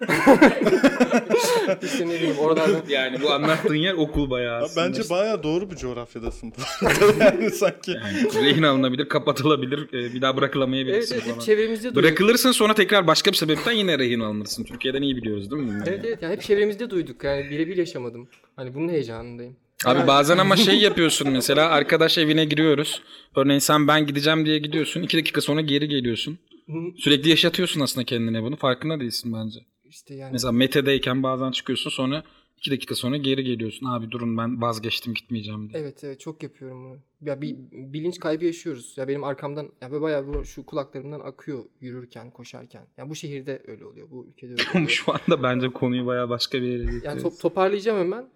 işte 1.82 2.08
ne 2.08 2.14
bileyim 2.14 2.38
oralardan 2.38 2.82
Yani 2.88 3.22
bu 3.22 3.30
anlattığın 3.30 3.74
yer 3.74 3.94
okul 3.94 4.30
bayağı 4.30 4.62
aslında. 4.62 4.86
bence 4.86 5.02
bayağı 5.10 5.42
doğru 5.42 5.70
bir 5.70 5.76
coğrafyadasın 5.76 6.52
yani 7.20 7.50
sanki. 7.50 7.90
Yani 7.90 8.44
rehin 8.44 8.62
alınabilir, 8.62 9.08
kapatılabilir, 9.08 9.88
e, 9.88 10.14
bir 10.14 10.22
daha 10.22 10.36
bırakılamayabilirsin 10.36 11.14
Evet 11.14 11.24
evet 11.26 11.40
çevremizde 11.40 11.84
duyduk. 11.94 12.02
Bırakılırsın 12.02 12.52
sonra 12.52 12.74
tekrar 12.74 13.06
başka 13.06 13.30
bir 13.30 13.36
sebepten 13.36 13.72
yine 13.72 13.98
rehin 13.98 14.20
alınırsın. 14.20 14.64
Türkiye'den 14.64 15.02
iyi 15.02 15.16
biliyoruz 15.16 15.50
değil 15.50 15.62
mi? 15.62 15.82
Evet 15.86 16.04
evet 16.04 16.22
yani 16.22 16.32
hep 16.32 16.42
çevremizde 16.42 16.90
duyduk. 16.90 17.24
Yani 17.24 17.50
birebir 17.50 17.76
yaşamadım. 17.76 18.28
Hani 18.56 18.74
bunun 18.74 18.88
heyecanındayım. 18.88 19.56
Abi 19.84 20.06
bazen 20.06 20.38
ama 20.38 20.56
şey 20.56 20.78
yapıyorsun 20.78 21.30
mesela 21.30 21.68
arkadaş 21.68 22.18
evine 22.18 22.44
giriyoruz. 22.44 23.02
Örneğin 23.36 23.58
sen 23.58 23.88
ben 23.88 24.06
gideceğim 24.06 24.46
diye 24.46 24.58
gidiyorsun. 24.58 25.02
iki 25.02 25.18
dakika 25.18 25.40
sonra 25.40 25.60
geri 25.60 25.88
geliyorsun. 25.88 26.38
Sürekli 26.98 27.30
yaşatıyorsun 27.30 27.80
aslında 27.80 28.04
kendine 28.04 28.42
bunu. 28.42 28.56
Farkında 28.56 29.00
değilsin 29.00 29.32
bence. 29.32 29.58
işte 29.84 30.14
yani 30.14 30.32
Mesela 30.32 30.52
Mete'deyken 30.52 31.22
bazen 31.22 31.50
çıkıyorsun 31.50 31.90
sonra 31.90 32.22
iki 32.58 32.70
dakika 32.70 32.94
sonra 32.94 33.16
geri 33.16 33.44
geliyorsun. 33.44 33.86
Abi 33.86 34.10
durun 34.10 34.38
ben 34.38 34.62
vazgeçtim 34.62 35.14
gitmeyeceğim 35.14 35.68
diye. 35.70 35.82
Evet 35.82 36.04
evet 36.04 36.20
çok 36.20 36.42
yapıyorum 36.42 36.84
bunu. 36.84 36.98
Ya 37.28 37.40
bir 37.40 37.56
bilinç 37.72 38.18
kaybı 38.20 38.44
yaşıyoruz. 38.44 38.94
Ya 38.96 39.08
benim 39.08 39.24
arkamdan 39.24 39.72
ya 39.82 39.90
böyle 39.90 40.02
bayağı 40.02 40.26
bu, 40.26 40.44
şu 40.44 40.66
kulaklarımdan 40.66 41.20
akıyor 41.20 41.64
yürürken, 41.80 42.30
koşarken. 42.30 42.86
Ya 42.96 43.10
bu 43.10 43.14
şehirde 43.14 43.62
öyle 43.66 43.84
oluyor. 43.84 44.10
Bu 44.10 44.26
ülkede 44.26 44.52
öyle 44.52 44.62
oluyor. 44.74 44.88
şu 44.88 45.12
anda 45.12 45.42
bence 45.42 45.68
konuyu 45.68 46.06
bayağı 46.06 46.28
başka 46.28 46.62
bir 46.62 46.66
yere 46.66 46.82
Yani 46.82 46.90
getiriyoruz. 46.92 47.22
top, 47.22 47.40
toparlayacağım 47.40 47.98
hemen. 47.98 48.28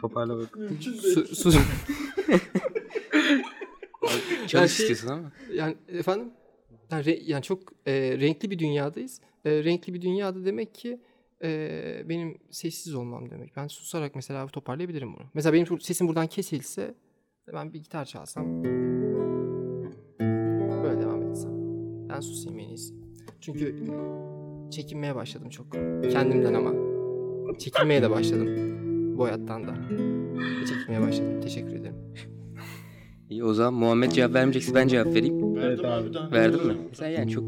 Toparla 0.00 0.38
bak. 0.38 0.58
Su, 0.80 1.26
su, 1.36 1.52
Çalış 4.46 4.72
şey- 4.72 4.86
istiyorsun 4.86 5.08
ama. 5.08 5.32
yani 5.54 5.76
efendim 5.88 6.30
yani, 6.90 7.04
re- 7.04 7.22
yani 7.24 7.42
çok 7.42 7.60
e, 7.86 7.92
renkli 8.20 8.50
bir 8.50 8.58
dünyadayız. 8.58 9.20
E, 9.44 9.64
renkli 9.64 9.94
bir 9.94 10.02
dünyada 10.02 10.44
demek 10.44 10.74
ki 10.74 11.00
e, 11.42 12.02
benim 12.08 12.38
sessiz 12.50 12.94
olmam 12.94 13.30
demek. 13.30 13.56
Ben 13.56 13.66
susarak 13.66 14.14
mesela 14.14 14.46
toparlayabilirim 14.46 15.14
bunu. 15.14 15.26
Mesela 15.34 15.52
benim 15.52 15.80
sesim 15.80 16.08
buradan 16.08 16.26
kesilse 16.26 16.94
ben 17.52 17.72
bir 17.72 17.78
gitar 17.82 18.04
çalsam 18.04 18.64
böyle 20.84 21.00
devam 21.00 21.22
etsem. 21.22 21.52
Ben 22.08 22.20
susayım 22.20 22.58
en 22.58 22.68
iyisi. 22.68 22.94
Çünkü 23.40 23.74
çekinmeye 24.70 25.14
başladım 25.14 25.48
çok. 25.50 25.72
Kendimden 26.12 26.54
ama. 26.54 26.72
Çekinmeye 27.58 28.02
de 28.02 28.10
başladım. 28.10 28.48
Bu 29.18 29.24
hayattan 29.24 29.66
da. 29.66 29.74
Çekinmeye 30.66 31.00
başladım. 31.00 31.40
Teşekkür 31.40 31.76
ederim. 31.76 31.96
İyi 33.30 33.44
o 33.44 33.54
zaman 33.54 33.74
Muhammed 33.74 34.10
cevap 34.12 34.34
vermeyecekse 34.34 34.74
ben 34.74 34.88
cevap 34.88 35.06
vereyim. 35.14 35.56
Verdim 35.56 35.86
abi. 35.86 36.32
Verdin 36.32 36.66
mi? 36.66 36.74
Sen 36.92 37.08
yani 37.08 37.30
çok. 37.30 37.44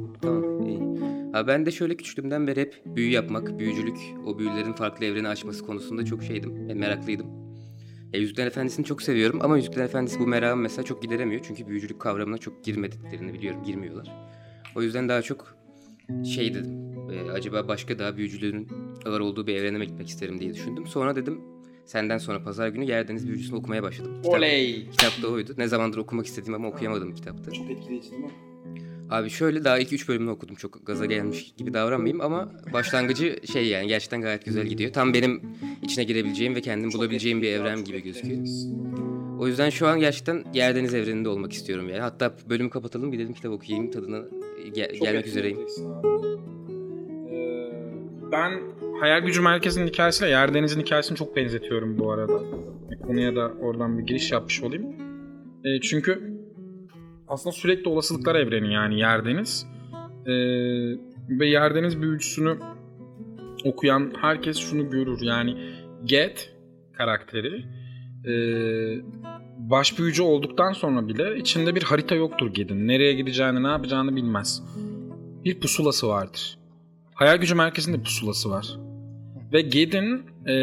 Ha 1.32 1.47
ben 1.47 1.66
de 1.66 1.70
şöyle 1.70 1.97
küçüklüğümden 1.97 2.47
beri 2.47 2.61
hep 2.61 2.82
büyü 2.87 3.11
yapmak, 3.11 3.58
büyücülük, 3.58 3.97
o 4.26 4.38
büyülerin 4.38 4.73
farklı 4.73 5.04
evreni 5.06 5.28
açması 5.28 5.66
konusunda 5.66 6.04
çok 6.04 6.23
şeydim, 6.23 6.70
e, 6.70 6.75
meraklıydım. 6.75 7.26
Ya 8.12 8.20
Yüzüklerin 8.20 8.47
Efendisi'ni 8.49 8.85
çok 8.85 9.02
seviyorum 9.02 9.38
ama 9.42 9.56
Yüzüklerin 9.56 9.85
Efendisi 9.85 10.20
bu 10.20 10.26
merakımı 10.26 10.62
mesela 10.62 10.82
çok 10.82 11.02
gideremiyor. 11.02 11.40
Çünkü 11.44 11.66
büyücülük 11.66 12.00
kavramına 12.00 12.38
çok 12.38 12.64
girmediklerini 12.64 13.32
biliyorum, 13.35 13.62
girmiyorlar. 13.64 14.28
O 14.76 14.82
yüzden 14.82 15.08
daha 15.08 15.23
çok 15.23 15.56
şey 16.35 16.54
dedim, 16.54 16.92
e, 17.12 17.30
acaba 17.30 17.68
başka 17.68 17.99
daha 17.99 18.16
büyücülerin 18.16 18.68
var 19.06 19.20
olduğu 19.20 19.47
bir 19.47 19.54
evrene 19.54 19.78
mi 19.78 19.87
gitmek 19.87 20.08
isterim 20.08 20.40
diye 20.40 20.54
düşündüm. 20.54 20.87
Sonra 20.87 21.16
dedim, 21.16 21.40
senden 21.85 22.18
sonra 22.18 22.42
pazar 22.42 22.68
günü 22.68 22.85
Yerdeniz 22.85 23.28
Büyücüsü'nü 23.28 23.56
okumaya 23.56 23.82
başladım. 23.82 24.12
Kitap- 24.23 24.38
Oley. 24.38 24.90
Kitap 24.90 25.23
da 25.23 25.28
oydu. 25.28 25.54
Ne 25.58 25.68
zamandır 25.68 25.99
okumak 25.99 26.26
istediğim 26.26 26.54
ama 26.54 26.68
okuyamadım 26.68 27.14
kitapta. 27.14 27.50
Çok 27.50 27.70
etkileyici 27.70 28.11
değil 28.11 28.23
mi? 28.25 28.30
Abi 29.11 29.31
şöyle 29.31 29.65
daha 29.65 29.81
2-3 29.81 30.09
bölümünü 30.09 30.31
okudum. 30.31 30.55
Çok 30.57 30.87
gaza 30.87 31.07
gelmiş 31.07 31.55
gibi 31.57 31.75
davranmayayım 31.75 32.21
ama 32.21 32.53
başlangıcı 32.73 33.37
şey 33.53 33.67
yani 33.67 33.88
gerçekten 33.88 34.23
gayet 34.23 34.45
güzel 34.45 34.67
gidiyor. 34.67 34.93
Tam 34.93 35.15
benim 35.15 35.43
içine 35.83 36.05
girebileceğim 36.05 36.55
ve 36.55 36.61
kendim 36.61 36.93
bulabileceğim 36.93 37.43
bir 37.43 37.53
evren 37.53 37.85
gibi 37.85 38.03
gözüküyor. 38.03 38.38
O 39.38 39.47
yüzden 39.47 39.71
şu 39.71 39.87
an 39.87 40.00
gerçekten 40.00 40.45
Yerdeniz 40.55 40.95
evreninde 40.95 41.29
olmak 41.29 41.53
istiyorum 41.53 41.88
yani. 41.88 42.00
Hatta 42.00 42.35
bölümü 42.50 42.71
kapatalım 42.71 43.12
gidelim 43.12 43.33
kitap 43.35 43.53
okuyayım 43.53 43.91
tadına 43.91 44.17
ge- 44.75 44.99
gelmek 45.00 45.27
üzereyim. 45.27 45.59
Ee, 47.33 47.73
ben 48.33 48.61
Hayal 49.00 49.21
Gücü 49.21 49.41
Merkezi'nin 49.41 49.87
hikayesiyle 49.87 50.31
Yerdeniz'in 50.31 50.81
hikayesini 50.81 51.19
çok 51.19 51.37
benzetiyorum 51.37 51.99
bu 51.99 52.12
arada. 52.12 52.41
Konuya 53.07 53.37
da 53.37 53.53
oradan 53.61 53.99
bir 53.99 54.03
giriş 54.07 54.33
yapmış 54.33 54.62
olayım. 54.62 54.87
E, 55.65 55.81
çünkü 55.81 56.38
aslında 57.28 57.52
sürekli 57.52 57.88
olasılıklar 57.88 58.35
evreni 58.35 58.73
yani 58.73 58.99
Yerdeniz. 58.99 59.66
E, 60.26 60.32
ve 61.28 61.47
Yerdeniz 61.47 62.02
büyücüsünü 62.02 62.58
okuyan 63.64 64.12
herkes 64.20 64.58
şunu 64.58 64.90
görür. 64.90 65.18
Yani 65.23 65.56
Get 66.04 66.54
karakteri 66.92 67.64
e, 68.25 68.32
baş 69.58 69.99
büyücü 69.99 70.23
olduktan 70.23 70.73
sonra 70.73 71.08
bile 71.08 71.38
içinde 71.38 71.75
bir 71.75 71.82
harita 71.82 72.14
yoktur 72.14 72.54
Ged'in. 72.54 72.88
Nereye 72.88 73.12
gideceğini, 73.12 73.62
ne 73.62 73.68
yapacağını 73.68 74.16
bilmez. 74.16 74.62
Bir 75.44 75.61
pusulası 75.61 76.08
vardır. 76.08 76.58
Hayal 77.14 77.37
gücü 77.37 77.54
merkezinde 77.54 78.02
pusulası 78.02 78.50
var. 78.50 78.78
Ve 79.52 79.61
Ged'in 79.61 80.23
e, 80.47 80.54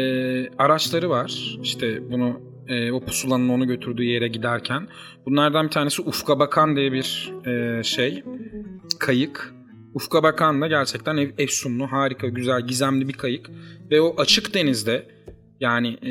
araçları 0.58 1.10
var. 1.10 1.58
İşte 1.62 2.10
bunu 2.12 2.40
e, 2.68 2.92
o 2.92 3.00
pusulanın 3.00 3.48
onu 3.48 3.66
götürdüğü 3.66 4.04
yere 4.04 4.28
giderken. 4.28 4.88
Bunlardan 5.26 5.66
bir 5.66 5.70
tanesi 5.70 6.02
Ufka 6.02 6.38
Bakan 6.38 6.76
diye 6.76 6.92
bir 6.92 7.32
e, 7.46 7.82
şey. 7.82 8.24
Kayık. 8.98 9.54
Ufka 9.94 10.22
Bakan 10.22 10.60
da 10.60 10.66
gerçekten 10.66 11.16
ev, 11.16 11.30
efsunlu, 11.38 11.86
harika, 11.86 12.28
güzel, 12.28 12.66
gizemli 12.66 13.08
bir 13.08 13.12
kayık. 13.12 13.50
Ve 13.90 14.00
o 14.00 14.14
açık 14.18 14.54
denizde 14.54 15.06
yani 15.60 15.88
e, 15.88 16.10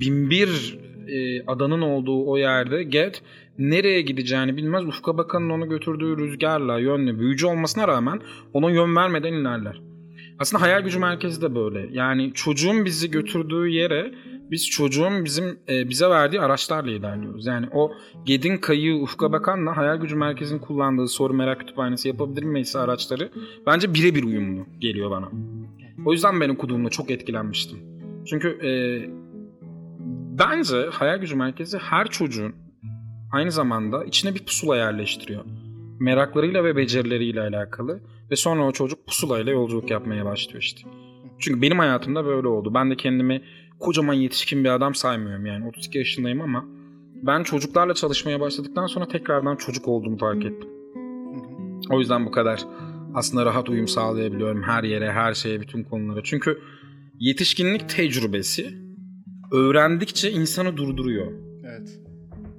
binbir 0.00 0.78
e, 1.08 1.42
adanın 1.46 1.80
olduğu 1.80 2.26
o 2.26 2.38
yerde 2.38 2.82
Ged 2.82 3.14
nereye 3.58 4.02
gideceğini 4.02 4.56
bilmez. 4.56 4.84
Ufka 4.84 5.18
Bakan'ın 5.18 5.50
onu 5.50 5.68
götürdüğü 5.68 6.16
rüzgarla 6.16 6.78
yönlü 6.78 7.18
büyücü 7.18 7.46
olmasına 7.46 7.88
rağmen 7.88 8.20
ona 8.52 8.70
yön 8.70 8.96
vermeden 8.96 9.32
inerler. 9.32 9.80
Aslında 10.38 10.62
hayal 10.62 10.80
gücü 10.80 10.98
merkezi 10.98 11.42
de 11.42 11.54
böyle. 11.54 11.88
Yani 11.92 12.32
çocuğun 12.34 12.84
bizi 12.84 13.10
götürdüğü 13.10 13.68
yere 13.68 14.12
biz 14.50 14.70
çocuğun 14.70 15.24
bizim 15.24 15.58
e, 15.68 15.88
bize 15.88 16.08
verdiği 16.08 16.40
araçlarla 16.40 16.90
ilerliyoruz. 16.90 17.46
Yani 17.46 17.66
o 17.72 17.92
Ged'in 18.24 18.58
kayığı 18.58 18.96
Ufka 18.96 19.32
Bakan'la 19.32 19.76
hayal 19.76 19.96
gücü 19.96 20.16
merkezinin 20.16 20.58
kullandığı 20.58 21.08
soru 21.08 21.34
merak 21.34 21.60
kütüphanesi 21.60 22.08
yapabilir 22.08 22.42
miyiz 22.42 22.76
araçları 22.76 23.30
bence 23.66 23.94
birebir 23.94 24.24
uyumlu 24.24 24.66
geliyor 24.78 25.10
bana. 25.10 25.28
O 26.04 26.12
yüzden 26.12 26.40
ben 26.40 26.48
okuduğumda 26.48 26.88
çok 26.88 27.10
etkilenmiştim. 27.10 27.78
Çünkü 28.26 28.48
e, 28.48 28.70
bence 30.38 30.86
hayal 30.92 31.18
gücü 31.18 31.36
merkezi 31.36 31.78
her 31.78 32.06
çocuğun 32.06 32.54
aynı 33.32 33.50
zamanda 33.50 34.04
içine 34.04 34.34
bir 34.34 34.44
pusula 34.44 34.76
yerleştiriyor. 34.76 35.44
Meraklarıyla 36.00 36.64
ve 36.64 36.76
becerileriyle 36.76 37.40
alakalı. 37.40 38.00
Ve 38.30 38.36
sonra 38.36 38.66
o 38.66 38.72
çocuk 38.72 39.06
pusulayla 39.06 39.52
yolculuk 39.52 39.90
yapmaya 39.90 40.24
başlıyor 40.24 40.62
işte. 40.62 40.88
Çünkü 41.38 41.62
benim 41.62 41.78
hayatımda 41.78 42.24
böyle 42.24 42.48
oldu. 42.48 42.74
Ben 42.74 42.90
de 42.90 42.96
kendimi 42.96 43.42
kocaman 43.78 44.14
yetişkin 44.14 44.64
bir 44.64 44.68
adam 44.68 44.94
saymıyorum 44.94 45.46
yani 45.46 45.68
32 45.68 45.98
yaşındayım 45.98 46.40
ama 46.40 46.64
ben 47.22 47.42
çocuklarla 47.42 47.94
çalışmaya 47.94 48.40
başladıktan 48.40 48.86
sonra 48.86 49.08
tekrardan 49.08 49.56
çocuk 49.56 49.88
olduğumu 49.88 50.18
fark 50.18 50.44
ettim. 50.44 50.68
O 51.90 51.98
yüzden 51.98 52.26
bu 52.26 52.30
kadar 52.30 52.64
aslında 53.14 53.46
rahat 53.46 53.68
uyum 53.68 53.88
sağlayabiliyorum 53.88 54.62
her 54.62 54.84
yere, 54.84 55.12
her 55.12 55.34
şeye, 55.34 55.60
bütün 55.60 55.84
konulara. 55.84 56.20
Çünkü 56.24 56.62
yetişkinlik 57.18 57.88
tecrübesi 57.88 58.74
öğrendikçe 59.52 60.30
insanı 60.30 60.76
durduruyor. 60.76 61.32
Evet. 61.64 62.00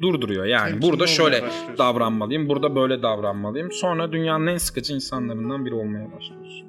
Durduruyor 0.02 0.46
yani. 0.46 0.70
Temkinli 0.70 0.92
burada 0.92 1.08
şöyle 1.08 1.44
davranmalıyım, 1.78 2.50
burada 2.50 2.76
böyle 2.76 3.02
davranmalıyım. 3.02 3.72
Sonra 3.72 4.12
dünyanın 4.12 4.48
en 4.48 4.58
sıkıcı 4.58 4.94
insanlarından 4.94 5.66
biri 5.66 5.74
olmaya 5.74 6.12
başlıyorsun. 6.16 6.68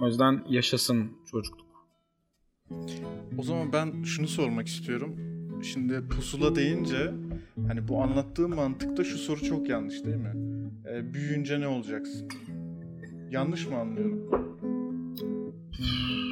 O 0.00 0.06
yüzden 0.06 0.44
yaşasın 0.48 1.10
çocukluk. 1.30 1.69
O 3.38 3.42
zaman 3.42 3.72
ben 3.72 4.02
şunu 4.02 4.28
sormak 4.28 4.66
istiyorum. 4.66 5.16
Şimdi 5.62 6.08
pusula 6.08 6.54
deyince 6.54 7.10
hani 7.68 7.88
bu 7.88 8.02
anlattığım 8.02 8.54
mantıkta 8.54 9.04
şu 9.04 9.18
soru 9.18 9.44
çok 9.44 9.68
yanlış 9.68 10.04
değil 10.04 10.16
mi? 10.16 10.32
Ee, 10.90 11.14
büyüyünce 11.14 11.60
ne 11.60 11.68
olacaksın? 11.68 12.28
Yanlış 13.30 13.68
mı 13.68 13.76
anlıyorum? 13.76 14.30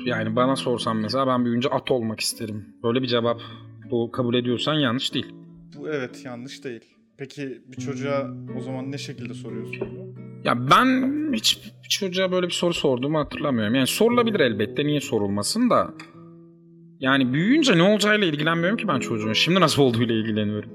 Yani 0.07 0.37
bana 0.37 0.57
sorsan 0.57 0.97
mesela 0.97 1.27
ben 1.27 1.45
büyüyünce 1.45 1.69
at 1.69 1.91
olmak 1.91 2.21
isterim. 2.21 2.67
Böyle 2.83 3.03
bir 3.03 3.07
cevap 3.07 3.41
bu 3.91 4.11
kabul 4.11 4.35
ediyorsan 4.35 4.75
yanlış 4.75 5.15
değil. 5.15 5.27
Bu 5.77 5.89
evet 5.89 6.25
yanlış 6.25 6.65
değil. 6.65 6.85
Peki 7.17 7.63
bir 7.67 7.77
çocuğa 7.77 8.31
o 8.59 8.61
zaman 8.61 8.93
ne 8.93 8.99
şekilde 8.99 9.35
soruyorsun 9.35 9.81
bunu? 9.81 10.09
Ya 10.45 10.71
ben 10.71 11.13
hiç 11.33 11.73
bir 11.85 11.89
çocuğa 11.89 12.33
böyle 12.33 12.47
bir 12.47 12.53
soru 12.53 12.75
sorduğumu 12.75 13.19
hatırlamıyorum. 13.19 13.75
Yani 13.75 13.87
sorulabilir 13.87 14.41
elbette 14.41 14.87
niye 14.87 15.01
sorulmasın 15.01 15.71
da. 15.71 15.95
Yani 17.01 17.33
büyüyünce 17.33 17.79
ne 17.79 17.83
olacağıyla 17.83 18.27
ilgilenmiyorum 18.27 18.77
ki 18.77 18.89
ben 18.89 19.01
çocuğun. 19.01 19.33
Şimdi 19.33 19.61
nasıl 19.61 19.83
olduğuyla 19.83 20.15
ilgileniyorum. 20.15 20.71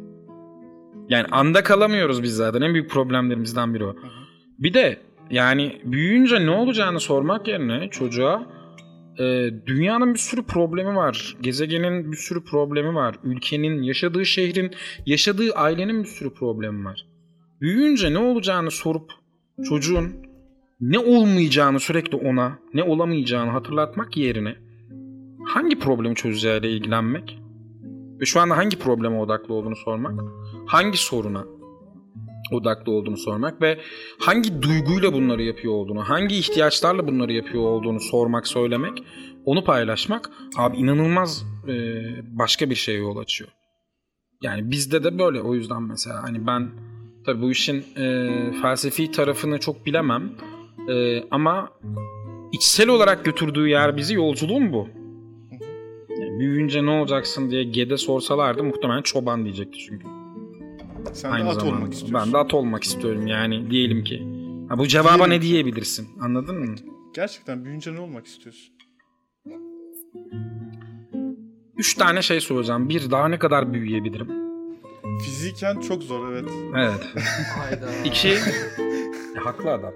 Yani 1.10 1.26
anda 1.32 1.64
kalamıyoruz 1.64 2.24
biz 2.24 2.36
zaten. 2.36 2.62
En 2.62 2.74
büyük 2.74 2.90
problemlerimizden 2.90 3.74
biri 3.74 3.86
o. 3.86 3.96
Bir 4.60 4.74
de 4.74 4.98
yani 5.32 5.82
büyüyünce 5.84 6.46
ne 6.46 6.52
olacağını 6.52 7.00
sormak 7.00 7.48
yerine 7.48 7.90
çocuğa 7.90 8.46
e, 9.20 9.50
dünyanın 9.66 10.14
bir 10.14 10.20
sürü 10.20 10.44
problemi 10.44 10.96
var. 10.96 11.38
Gezegenin 11.42 12.12
bir 12.12 12.18
sürü 12.18 12.44
problemi 12.44 12.96
var. 12.96 13.16
Ülkenin, 13.24 13.82
yaşadığı 13.82 14.26
şehrin, 14.26 14.72
yaşadığı 15.06 15.52
ailenin 15.56 16.04
bir 16.04 16.10
sürü 16.10 16.34
problemi 16.34 16.86
var. 16.86 17.06
Büyüyünce 17.62 18.14
ne 18.14 18.18
olacağını 18.18 18.72
sorup 18.72 19.12
çocuğun 19.70 20.14
ne 20.82 21.00
olmayacağını 21.00 21.80
sürekli 21.80 22.18
ona, 22.18 22.60
ne 22.74 22.84
olamayacağını 22.84 23.52
hatırlatmak 23.52 24.18
yerine 24.18 24.63
hangi 25.46 25.80
problemi 25.80 26.16
çözeceğiyle 26.16 26.72
ilgilenmek? 26.72 27.40
Ve 28.22 28.26
şu 28.26 28.40
anda 28.40 28.58
hangi 28.58 28.80
probleme 28.80 29.20
odaklı 29.20 29.54
olduğunu 29.54 29.76
sormak, 29.76 30.22
hangi 30.66 30.98
soruna 30.98 31.46
odaklı 32.52 32.92
olduğunu 32.92 33.18
sormak? 33.18 33.62
Ve 33.62 33.80
hangi 34.20 34.62
duyguyla 34.62 35.14
bunları 35.14 35.44
yapıyor 35.44 35.74
olduğunu, 35.74 36.10
hangi 36.10 36.36
ihtiyaçlarla 36.36 37.08
bunları 37.08 37.34
yapıyor 37.34 37.64
olduğunu 37.64 38.00
sormak, 38.00 38.48
söylemek, 38.48 39.04
onu 39.46 39.64
paylaşmak 39.64 40.30
abi 40.58 40.78
inanılmaz 40.78 41.46
e, 41.68 41.74
başka 42.38 42.70
bir 42.70 42.76
şeye 42.76 43.00
yol 43.00 43.18
açıyor. 43.18 43.50
Yani 44.42 44.72
bizde 44.72 45.04
de 45.04 45.20
böyle. 45.20 45.42
O 45.42 45.56
yüzden 45.56 45.84
mesela 45.84 46.24
hani 46.24 46.48
ben 46.48 46.70
tabii 47.26 47.42
bu 47.42 47.52
işin 47.52 47.86
e, 47.98 48.28
felsefi 48.62 49.12
tarafını 49.12 49.60
çok 49.60 49.86
bilemem. 49.86 50.32
E, 50.90 51.24
ama 51.32 51.70
içsel 52.52 52.90
olarak 52.90 53.26
götürdüğü 53.26 53.68
yer 53.68 53.98
bizi 53.98 54.14
yolculuğun 54.14 54.74
bu. 54.74 55.03
Büyüyünce 56.40 56.86
ne 56.86 56.90
olacaksın 56.90 57.52
diye 57.52 57.64
Gede 57.64 57.98
sorsalardı 57.98 58.64
muhtemelen 58.64 59.02
çoban 59.02 59.44
diyecekti 59.46 59.78
çünkü. 59.80 60.08
Sen 61.14 61.32
de 61.32 61.36
Aynı 61.36 61.50
at 61.50 61.56
zamanda. 61.56 61.76
olmak 61.78 61.94
istiyorsun. 61.94 62.20
Ben 62.28 62.34
de 62.34 62.38
at 62.38 62.54
olmak 62.54 62.84
istiyorum 62.84 63.28
yani 63.28 63.72
diyelim 63.72 64.04
ki. 64.04 64.28
Ha, 64.70 64.78
bu 64.78 64.88
cevaba 64.88 65.10
Diyelim 65.18 65.30
ne 65.30 65.40
ki. 65.40 65.42
diyebilirsin 65.48 66.08
anladın 66.22 66.56
mı? 66.60 66.76
Gerçekten 67.16 67.64
büyüyünce 67.64 67.94
ne 67.96 68.00
olmak 68.00 68.26
istiyorsun? 68.26 68.74
Üç 71.78 71.94
tane 71.94 72.22
şey 72.22 72.40
soracağım. 72.42 72.90
Bir 72.90 73.12
daha 73.12 73.28
ne 73.28 73.40
kadar 73.40 73.74
büyüyebilirim? 73.74 74.28
Fiziken 75.26 75.80
çok 75.80 76.04
zor 76.04 76.32
evet. 76.32 76.50
Evet. 76.78 77.10
Hayda. 77.58 77.90
İki. 78.06 78.34
E, 79.36 79.40
haklı 79.40 79.72
adam. 79.72 79.94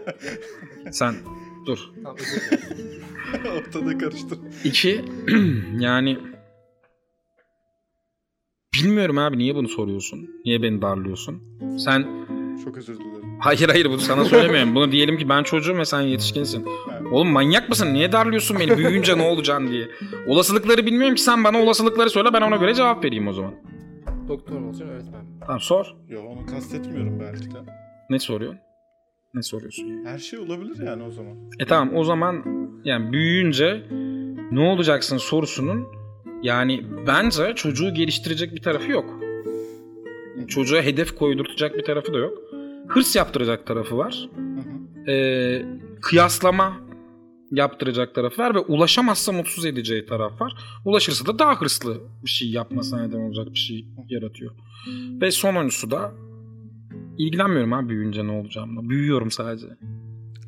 Sen 0.90 1.14
dur. 1.66 1.78
Tamam, 2.02 2.16
özür 2.20 2.40
dilerim. 2.50 3.56
Ortada 3.58 3.98
karıştır. 3.98 4.38
İki. 4.64 5.04
yani 5.78 6.18
bilmiyorum 8.74 9.18
abi 9.18 9.38
niye 9.38 9.54
bunu 9.54 9.68
soruyorsun? 9.68 10.30
Niye 10.44 10.62
beni 10.62 10.82
darlıyorsun? 10.82 11.42
Sen 11.78 12.06
Çok 12.64 12.78
özür 12.78 12.94
dilerim. 12.98 13.38
hayır 13.40 13.68
hayır 13.68 13.86
bunu 13.86 13.98
sana 14.00 14.24
söylemiyorum. 14.24 14.74
Bunu 14.74 14.92
diyelim 14.92 15.18
ki 15.18 15.28
ben 15.28 15.42
çocuğum 15.42 15.76
ve 15.78 15.84
sen 15.84 16.00
yetişkinsin. 16.00 16.66
Oğlum 17.12 17.28
manyak 17.28 17.68
mısın? 17.68 17.94
Niye 17.94 18.12
darlıyorsun 18.12 18.56
beni? 18.60 18.78
Büyüyünce 18.78 19.18
ne 19.18 19.22
olacaksın 19.22 19.68
diye. 19.70 19.88
Olasılıkları 20.26 20.86
bilmiyorum 20.86 21.14
ki 21.14 21.22
sen 21.22 21.44
bana 21.44 21.58
olasılıkları 21.58 22.10
söyle 22.10 22.28
ben 22.32 22.42
ona 22.42 22.56
göre 22.56 22.74
cevap 22.74 23.04
vereyim 23.04 23.28
o 23.28 23.32
zaman. 23.32 23.54
Doktor 24.28 24.60
olacaksın 24.60 24.88
öğretmen? 24.88 25.24
Tamam 25.40 25.60
sor. 25.60 25.86
Yo 26.08 26.22
onu 26.22 26.46
kastetmiyorum 26.46 27.20
belki 27.20 27.50
de. 27.50 27.58
Ne 28.10 28.18
soruyorsun? 28.18 28.60
Ne 29.34 29.42
soruyorsun? 29.42 29.84
yani? 29.84 30.08
Her 30.08 30.18
şey 30.18 30.38
olabilir 30.38 30.86
yani 30.86 31.02
o 31.02 31.10
zaman. 31.10 31.36
E 31.58 31.66
tamam 31.66 31.96
o 31.96 32.04
zaman 32.04 32.44
yani 32.84 33.12
büyüyünce 33.12 33.82
ne 34.50 34.60
olacaksın 34.60 35.16
sorusunun 35.16 35.86
yani 36.42 36.84
bence 37.06 37.52
çocuğu 37.56 37.94
geliştirecek 37.94 38.54
bir 38.54 38.62
tarafı 38.62 38.90
yok. 38.90 39.20
Çocuğa 40.48 40.82
hedef 40.82 41.14
koydurtacak 41.14 41.74
bir 41.74 41.84
tarafı 41.84 42.14
da 42.14 42.18
yok. 42.18 42.38
Hırs 42.88 43.16
yaptıracak 43.16 43.66
tarafı 43.66 43.96
var. 43.96 44.28
Hı 44.34 44.40
hı. 44.40 45.10
Ee, 45.10 45.66
kıyaslama 46.02 46.80
yaptıracak 47.50 48.14
tarafı 48.14 48.42
var 48.42 48.54
ve 48.54 48.58
ulaşamazsa 48.58 49.32
mutsuz 49.32 49.66
edeceği 49.66 50.06
taraf 50.06 50.40
var. 50.40 50.54
Ulaşırsa 50.84 51.26
da 51.26 51.38
daha 51.38 51.60
hırslı 51.60 52.00
bir 52.24 52.30
şey 52.30 52.50
yapmasına 52.50 53.06
neden 53.06 53.18
olacak 53.18 53.46
bir 53.52 53.58
şey 53.58 53.86
yaratıyor. 54.08 54.52
Ve 55.20 55.30
sonuncusu 55.30 55.90
da 55.90 56.12
ilgilenmiyorum 57.18 57.72
ha 57.72 57.88
büyüyünce 57.88 58.26
ne 58.26 58.32
olacağımla. 58.32 58.88
Büyüyorum 58.88 59.30
sadece. 59.30 59.66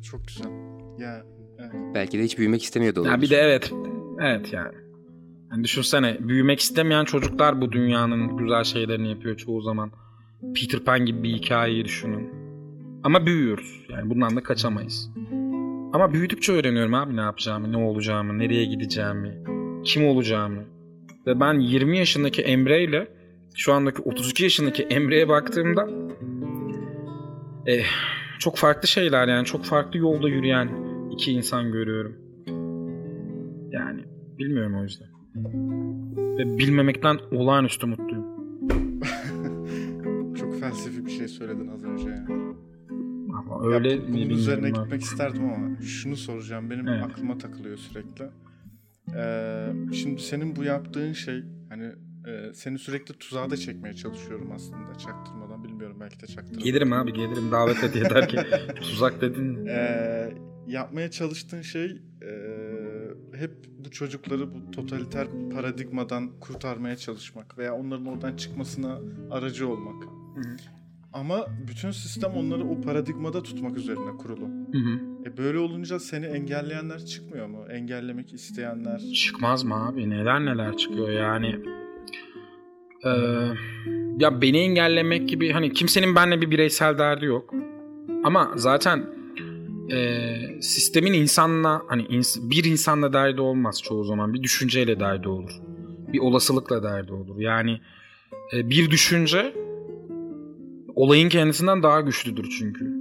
Çok 0.03 0.27
güzel. 0.27 0.51
Ya 0.99 1.23
Evet. 1.59 1.71
Belki 1.95 2.19
de 2.19 2.23
hiç 2.23 2.37
büyümek 2.37 2.63
istemiyor 2.63 2.95
da 2.95 3.01
olabilir. 3.01 3.15
Ya 3.15 3.21
bir 3.21 3.29
de 3.29 3.35
evet. 3.35 3.73
Evet 4.21 4.53
yani. 4.53 4.75
yani. 5.51 5.63
Düşünsene 5.63 6.17
büyümek 6.19 6.59
istemeyen 6.59 7.05
çocuklar 7.05 7.61
bu 7.61 7.71
dünyanın 7.71 8.37
güzel 8.37 8.63
şeylerini 8.63 9.09
yapıyor 9.09 9.37
çoğu 9.37 9.61
zaman. 9.61 9.91
Peter 10.55 10.79
Pan 10.79 11.05
gibi 11.05 11.23
bir 11.23 11.29
hikayeyi 11.29 11.85
düşünün. 11.85 12.29
Ama 13.03 13.25
büyüyoruz. 13.25 13.85
Yani 13.89 14.09
bundan 14.09 14.35
da 14.35 14.43
kaçamayız. 14.43 15.11
Ama 15.93 16.13
büyüdükçe 16.13 16.53
öğreniyorum 16.53 16.93
abi 16.93 17.15
ne 17.15 17.21
yapacağımı, 17.21 17.71
ne 17.71 17.77
olacağımı, 17.77 18.39
nereye 18.39 18.65
gideceğimi, 18.65 19.43
kim 19.83 20.07
olacağımı. 20.07 20.63
Ve 21.27 21.39
ben 21.39 21.53
20 21.59 21.97
yaşındaki 21.97 22.41
Emre 22.41 22.83
ile 22.83 23.07
şu 23.55 23.73
andaki 23.73 24.01
32 24.01 24.43
yaşındaki 24.43 24.83
Emre'ye 24.83 25.27
baktığımda 25.27 25.87
eh, 27.67 27.85
çok 28.39 28.57
farklı 28.57 28.87
şeyler 28.87 29.27
yani 29.27 29.45
çok 29.45 29.65
farklı 29.65 29.99
yolda 29.99 30.29
yürüyen 30.29 30.69
iki 31.11 31.31
insan 31.31 31.71
görüyorum. 31.71 32.15
Yani 33.71 34.03
bilmiyorum 34.39 34.75
o 34.79 34.83
yüzden. 34.83 35.07
Ve 36.37 36.57
bilmemekten 36.57 37.17
olağanüstü 37.31 37.87
mutluyum. 37.87 38.25
Çok 40.35 40.59
felsefi 40.59 41.05
bir 41.05 41.11
şey 41.11 41.27
söyledin 41.27 41.67
az 41.67 41.83
önce 41.83 42.09
ya. 42.09 42.25
Ama 43.39 43.73
öyle 43.73 43.91
ya, 43.91 44.01
bunun 44.07 44.29
üzerine 44.29 44.65
artık. 44.67 44.83
gitmek 44.83 45.01
isterdim 45.01 45.43
ama 45.45 45.81
şunu 45.81 46.15
soracağım. 46.15 46.69
Benim 46.69 46.87
Evet. 46.87 47.03
aklıma 47.03 47.37
takılıyor 47.37 47.77
sürekli. 47.77 48.25
Ee, 49.15 49.93
şimdi 49.93 50.21
senin 50.21 50.55
bu 50.55 50.63
yaptığın 50.63 51.13
şey 51.13 51.43
hani 51.69 51.85
e, 52.27 52.53
seni 52.53 52.79
sürekli 52.79 53.13
tuzağa 53.13 53.49
da 53.49 53.57
çekmeye 53.57 53.93
çalışıyorum 53.93 54.51
aslında 54.51 54.97
çaktırmadan 54.97 55.56
bilmiyorum 55.97 55.99
belki 55.99 56.19
de 56.19 56.27
çaktırmadan. 56.27 56.63
Gelirim 56.63 56.93
abi 56.93 57.13
gelirim 57.13 57.51
davet 57.51 57.83
et 57.83 57.95
yeter 57.95 58.29
ki 58.29 58.37
tuzak 58.81 59.21
dedin. 59.21 59.65
Ee, 59.65 60.33
yapmaya 60.67 61.11
çalıştığın 61.11 61.61
şey 61.61 61.85
e, 62.21 62.31
hep 63.37 63.51
bu 63.85 63.91
çocukları 63.91 64.53
bu 64.53 64.71
totaliter 64.71 65.27
paradigmadan 65.53 66.39
kurtarmaya 66.39 66.95
çalışmak 66.95 67.57
veya 67.57 67.75
onların 67.75 68.05
oradan 68.05 68.35
çıkmasına 68.35 68.99
aracı 69.31 69.67
olmak. 69.69 70.03
Ama 71.13 71.47
bütün 71.67 71.91
sistem 71.91 72.31
onları 72.31 72.63
o 72.63 72.81
paradigmada 72.81 73.43
tutmak 73.43 73.77
üzerine 73.77 74.17
kurulu. 74.17 74.45
Hı 74.45 74.77
hı. 74.77 74.99
E 75.25 75.37
böyle 75.37 75.59
olunca 75.59 75.99
seni 75.99 76.25
engelleyenler 76.25 77.05
çıkmıyor 77.05 77.47
mu? 77.47 77.65
Engellemek 77.69 78.33
isteyenler. 78.33 78.99
Çıkmaz 78.99 79.63
mı 79.63 79.87
abi? 79.87 80.09
Neler 80.09 80.45
neler 80.45 80.77
çıkıyor 80.77 81.09
yani. 81.09 81.59
Ee, 83.05 83.09
ya 84.19 84.41
beni 84.41 84.57
engellemek 84.57 85.29
gibi 85.29 85.51
hani 85.51 85.73
kimsenin 85.73 86.15
benimle 86.15 86.41
bir 86.41 86.51
bireysel 86.51 86.97
derdi 86.97 87.25
yok. 87.25 87.53
Ama 88.23 88.51
zaten 88.55 89.05
e, 89.91 90.27
sistemin 90.61 91.13
insanla 91.13 91.81
hani 91.87 92.03
ins- 92.03 92.49
bir 92.49 92.63
insanla 92.63 93.13
derdi 93.13 93.41
olmaz 93.41 93.81
çoğu 93.83 94.03
zaman. 94.03 94.33
Bir 94.33 94.43
düşünceyle 94.43 94.99
derdi 94.99 95.27
olur. 95.29 95.51
Bir 96.13 96.19
olasılıkla 96.19 96.83
derdi 96.83 97.13
olur. 97.13 97.39
Yani 97.39 97.81
e, 98.53 98.69
bir 98.69 98.91
düşünce 98.91 99.53
olayın 100.95 101.29
kendisinden 101.29 101.83
daha 101.83 102.01
güçlüdür 102.01 102.49
çünkü. 102.59 102.93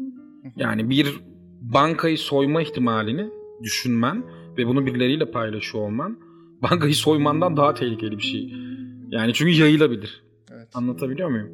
Yani 0.56 0.90
bir 0.90 1.20
bankayı 1.60 2.18
soyma 2.18 2.62
ihtimalini 2.62 3.28
düşünmen 3.62 4.24
ve 4.58 4.66
bunu 4.66 4.86
birileriyle 4.86 5.30
paylaşıyor 5.30 5.84
olman 5.84 6.18
bankayı 6.62 6.94
soymandan 6.94 7.56
daha 7.56 7.74
tehlikeli 7.74 8.18
bir 8.18 8.22
şey. 8.22 8.52
Yani 9.10 9.32
çünkü 9.34 9.52
yayılabilir. 9.52 10.22
Evet. 10.52 10.68
Anlatabiliyor 10.74 11.28
muyum? 11.30 11.48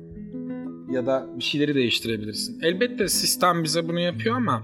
Ya 0.91 1.07
da 1.07 1.27
bir 1.39 1.45
şeyleri 1.45 1.75
değiştirebilirsin. 1.75 2.61
Elbette 2.63 3.09
sistem 3.09 3.65
bize 3.65 3.89
bunu 3.89 4.01
yapıyor 4.01 4.37
ama 4.37 4.63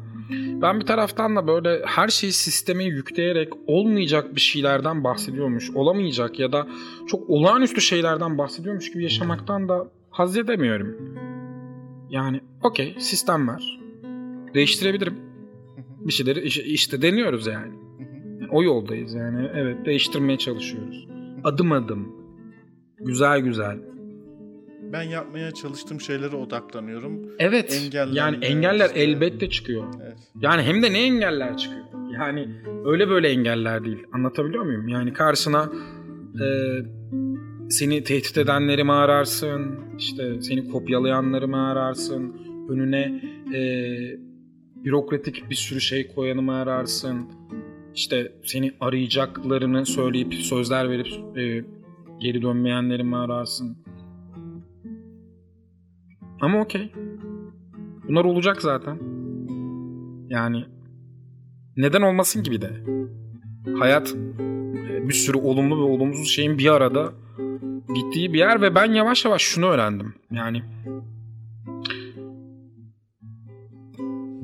ben 0.62 0.80
bir 0.80 0.86
taraftan 0.86 1.36
da 1.36 1.46
böyle 1.46 1.82
her 1.86 2.08
şeyi 2.08 2.32
sisteme 2.32 2.84
yükleyerek 2.84 3.52
olmayacak 3.66 4.34
bir 4.34 4.40
şeylerden 4.40 5.04
bahsediyormuş, 5.04 5.70
olamayacak 5.70 6.38
ya 6.38 6.52
da 6.52 6.66
çok 7.06 7.30
olağanüstü 7.30 7.80
şeylerden 7.80 8.38
bahsediyormuş 8.38 8.92
gibi 8.92 9.02
yaşamaktan 9.02 9.68
da 9.68 9.88
haz 10.10 10.36
edemiyorum. 10.36 10.96
Yani 12.10 12.40
okey 12.62 12.96
sistem 12.98 13.48
var. 13.48 13.78
Değiştirebilirim. 14.54 15.14
Bir 16.00 16.12
şeyleri 16.12 16.40
iş- 16.40 16.58
işte 16.58 17.02
deniyoruz 17.02 17.46
yani. 17.46 17.72
O 18.50 18.62
yoldayız 18.62 19.14
yani. 19.14 19.50
Evet 19.54 19.86
değiştirmeye 19.86 20.38
çalışıyoruz. 20.38 21.08
Adım 21.44 21.72
adım. 21.72 22.17
Güzel 23.00 23.40
güzel. 23.40 23.78
Ben 24.92 25.02
yapmaya 25.02 25.50
çalıştığım 25.50 26.00
şeylere 26.00 26.36
odaklanıyorum. 26.36 27.30
Evet. 27.38 27.82
Engellerle 27.84 28.18
yani 28.18 28.44
engeller 28.44 28.86
işte- 28.86 29.00
elbette 29.00 29.50
çıkıyor. 29.50 29.84
Evet. 30.02 30.16
Yani 30.40 30.62
hem 30.62 30.82
de 30.82 30.92
ne 30.92 31.02
engeller 31.02 31.56
çıkıyor. 31.56 31.84
Yani 32.14 32.48
öyle 32.84 33.08
böyle 33.08 33.28
engeller 33.28 33.84
değil. 33.84 33.98
Anlatabiliyor 34.12 34.64
muyum? 34.64 34.88
Yani 34.88 35.12
karşına 35.12 35.72
e, 36.42 36.46
seni 37.70 38.04
tehdit 38.04 38.38
edenleri 38.38 38.84
mi 38.84 38.92
ararsın? 38.92 39.76
İşte 39.98 40.42
seni 40.42 40.68
kopyalayanları 40.68 41.48
mı 41.48 41.68
ararsın? 41.70 42.36
Önüne 42.68 43.22
e, 43.54 43.60
bürokratik 44.84 45.50
bir 45.50 45.54
sürü 45.54 45.80
şey 45.80 46.08
koyanı 46.08 46.42
mı 46.42 46.54
ararsın? 46.54 47.26
İşte 47.94 48.32
seni 48.44 48.72
arayacaklarını 48.80 49.86
söyleyip 49.86 50.34
sözler 50.34 50.90
verip 50.90 51.06
e, 51.38 51.64
geri 52.20 52.42
dönmeyenleri 52.42 53.04
mi 53.04 53.16
ararsın? 53.16 53.78
Ama 56.40 56.60
okey. 56.60 56.92
Bunlar 58.08 58.24
olacak 58.24 58.62
zaten. 58.62 58.98
Yani 60.28 60.64
neden 61.76 62.02
olmasın 62.02 62.42
gibi 62.42 62.60
de. 62.60 62.70
Hayat 63.78 64.14
e, 64.90 65.08
bir 65.08 65.14
sürü 65.14 65.38
olumlu 65.38 65.78
ve 65.78 65.82
olumsuz 65.82 66.28
şeyin 66.28 66.58
bir 66.58 66.74
arada 66.74 67.12
gittiği 67.94 68.32
bir 68.32 68.38
yer 68.38 68.62
ve 68.62 68.74
ben 68.74 68.92
yavaş 68.92 69.24
yavaş 69.24 69.42
şunu 69.42 69.66
öğrendim. 69.66 70.14
Yani 70.30 70.62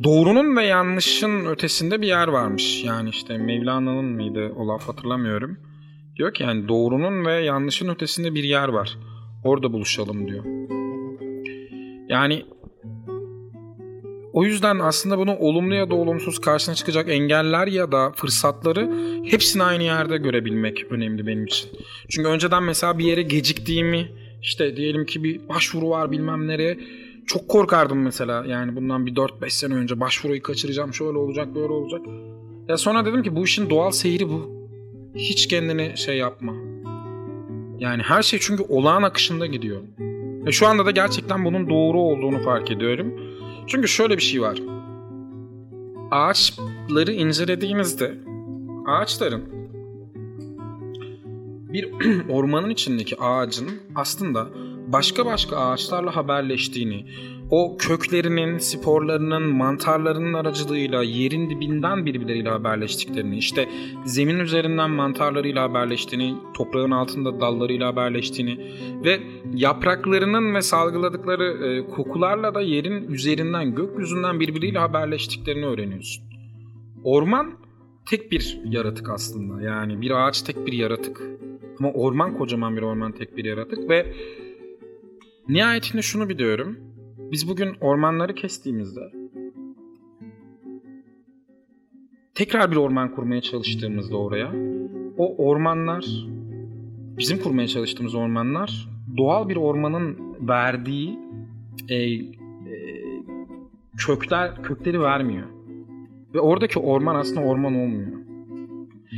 doğrunun 0.05 0.57
ve 0.57 0.65
yanlışın 0.65 1.47
ötesinde 1.47 2.01
bir 2.01 2.07
yer 2.07 2.29
varmış. 2.29 2.85
Yani 2.85 3.09
işte 3.09 3.39
Mevlana'nın 3.39 4.05
mıydı 4.05 4.53
o 4.57 4.69
laf 4.69 4.89
hatırlamıyorum. 4.89 5.59
Diyor 6.17 6.35
ki 6.35 6.43
yani 6.43 6.69
doğrunun 6.69 7.25
ve 7.25 7.33
yanlışın 7.33 7.89
ötesinde 7.89 8.35
bir 8.35 8.45
yer 8.45 8.69
var. 8.69 8.99
Orada 9.45 9.73
buluşalım 9.73 10.29
diyor. 10.29 10.45
Yani 12.09 12.45
o 14.33 14.45
yüzden 14.45 14.79
aslında 14.79 15.19
bunu 15.19 15.37
olumlu 15.37 15.75
ya 15.75 15.91
da 15.91 15.95
olumsuz 15.95 16.41
karşına 16.41 16.75
çıkacak 16.75 17.09
engeller 17.09 17.67
ya 17.67 17.93
da 17.93 18.13
fırsatları 18.13 18.91
hepsini 19.25 19.63
aynı 19.63 19.83
yerde 19.83 20.17
görebilmek 20.17 20.85
önemli 20.91 21.27
benim 21.27 21.45
için. 21.45 21.71
Çünkü 22.09 22.29
önceden 22.29 22.63
mesela 22.63 22.99
bir 22.99 23.05
yere 23.05 23.23
geciktiğimi 23.23 24.09
işte 24.43 24.77
diyelim 24.77 25.07
ki 25.07 25.25
bir 25.25 25.49
başvuru 25.49 25.91
var 25.91 26.11
bilmem 26.11 26.49
nereye 26.49 26.79
çok 27.27 27.49
korkardım 27.49 28.03
mesela 28.03 28.45
yani 28.45 28.77
bundan 28.77 29.07
bir 29.07 29.15
4-5 29.15 29.51
sene 29.51 29.75
önce 29.75 30.01
başvuruyu 30.01 30.43
kaçıracağım 30.43 30.95
şöyle 30.95 31.19
olacak 31.19 31.55
böyle 31.55 31.73
olacak. 31.73 32.01
Ya 32.69 32.77
sonra 32.77 33.07
dedim 33.07 33.23
ki 33.23 33.37
bu 33.37 33.45
işin 33.45 33.71
doğal 33.71 33.91
seyri 33.91 34.29
bu. 34.29 34.54
Hiç 35.15 35.49
kendini 35.49 35.97
şey 35.97 36.17
yapma. 36.17 36.53
Yani 37.79 38.03
her 38.03 38.23
şey 38.23 38.39
çünkü 38.39 38.63
olağan 38.69 39.03
akışında 39.03 39.47
gidiyor. 39.47 39.83
Ve 40.47 40.53
şu 40.53 40.67
anda 40.67 40.87
da 40.87 40.91
gerçekten 40.91 41.45
bunun 41.45 41.71
doğru 41.71 42.01
olduğunu 42.01 42.43
fark 42.43 42.71
ediyorum. 42.71 43.15
Çünkü 43.67 43.89
şöyle 43.89 44.17
bir 44.17 44.23
şey 44.23 44.43
var. 44.43 44.59
Ağaçları 46.11 47.13
incelediğimizde 47.13 48.15
ağaçların 48.87 49.43
bir 51.73 51.89
ormanın 52.29 52.71
içindeki 52.71 53.21
ağacın 53.21 53.71
aslında 53.95 54.49
başka 54.87 55.27
başka 55.27 55.57
ağaçlarla 55.57 56.17
haberleştiğini, 56.17 57.07
o 57.55 57.77
köklerinin, 57.79 58.59
sporlarının, 58.59 59.43
mantarlarının 59.43 60.33
aracılığıyla 60.33 61.03
yerin 61.03 61.51
dibinden 61.51 62.07
birbirleriyle 62.07 62.49
haberleştiklerini, 62.49 63.39
işte 63.39 63.69
zemin 64.05 64.39
üzerinden 64.39 64.91
mantarlarıyla 64.91 65.63
haberleştiğini, 65.63 66.35
toprağın 66.55 66.91
altında 66.91 67.41
dallarıyla 67.41 67.87
haberleştiğini 67.87 68.59
ve 69.05 69.21
yapraklarının 69.55 70.55
ve 70.55 70.63
salgıladıkları 70.63 71.67
e, 71.67 71.91
kokularla 71.91 72.55
da 72.55 72.61
yerin 72.61 73.13
üzerinden, 73.13 73.75
gökyüzünden 73.75 74.41
birbiriyle 74.41 74.79
haberleştiklerini 74.79 75.67
öğreniyorsun. 75.67 76.25
Orman 77.05 77.59
tek 78.11 78.33
bir 78.33 78.61
yaratık 78.65 79.11
aslında. 79.11 79.63
Yani 79.63 80.01
bir 80.01 80.11
ağaç 80.11 80.43
tek 80.43 80.67
bir 80.67 80.73
yaratık. 80.73 81.23
Ama 81.79 81.93
orman 81.93 82.39
kocaman 82.39 82.77
bir 82.77 82.83
orman 82.83 83.13
tek 83.13 83.37
bir 83.37 83.45
yaratık 83.45 83.89
ve 83.89 84.13
nihayetinde 85.49 86.03
şunu 86.03 86.29
biliyorum. 86.29 86.94
Biz 87.35 87.49
bugün 87.49 87.77
ormanları 87.81 88.35
kestiğimizde 88.35 89.13
tekrar 92.35 92.71
bir 92.71 92.77
orman 92.77 93.15
kurmaya 93.15 93.41
çalıştığımızda 93.41 94.17
oraya 94.17 94.53
o 95.19 95.47
ormanlar 95.49 96.07
bizim 97.19 97.39
kurmaya 97.39 97.69
çalıştığımız 97.69 98.15
ormanlar 98.15 98.89
doğal 99.17 99.49
bir 99.49 99.57
ormanın 99.57 100.37
verdiği 100.49 101.19
e, 101.89 101.95
e, 101.95 102.25
kökler 103.97 104.63
kökleri 104.63 105.01
vermiyor. 105.01 105.47
Ve 106.35 106.41
oradaki 106.41 106.79
orman 106.79 107.15
aslında 107.15 107.41
orman 107.41 107.75
olmuyor. 107.75 108.13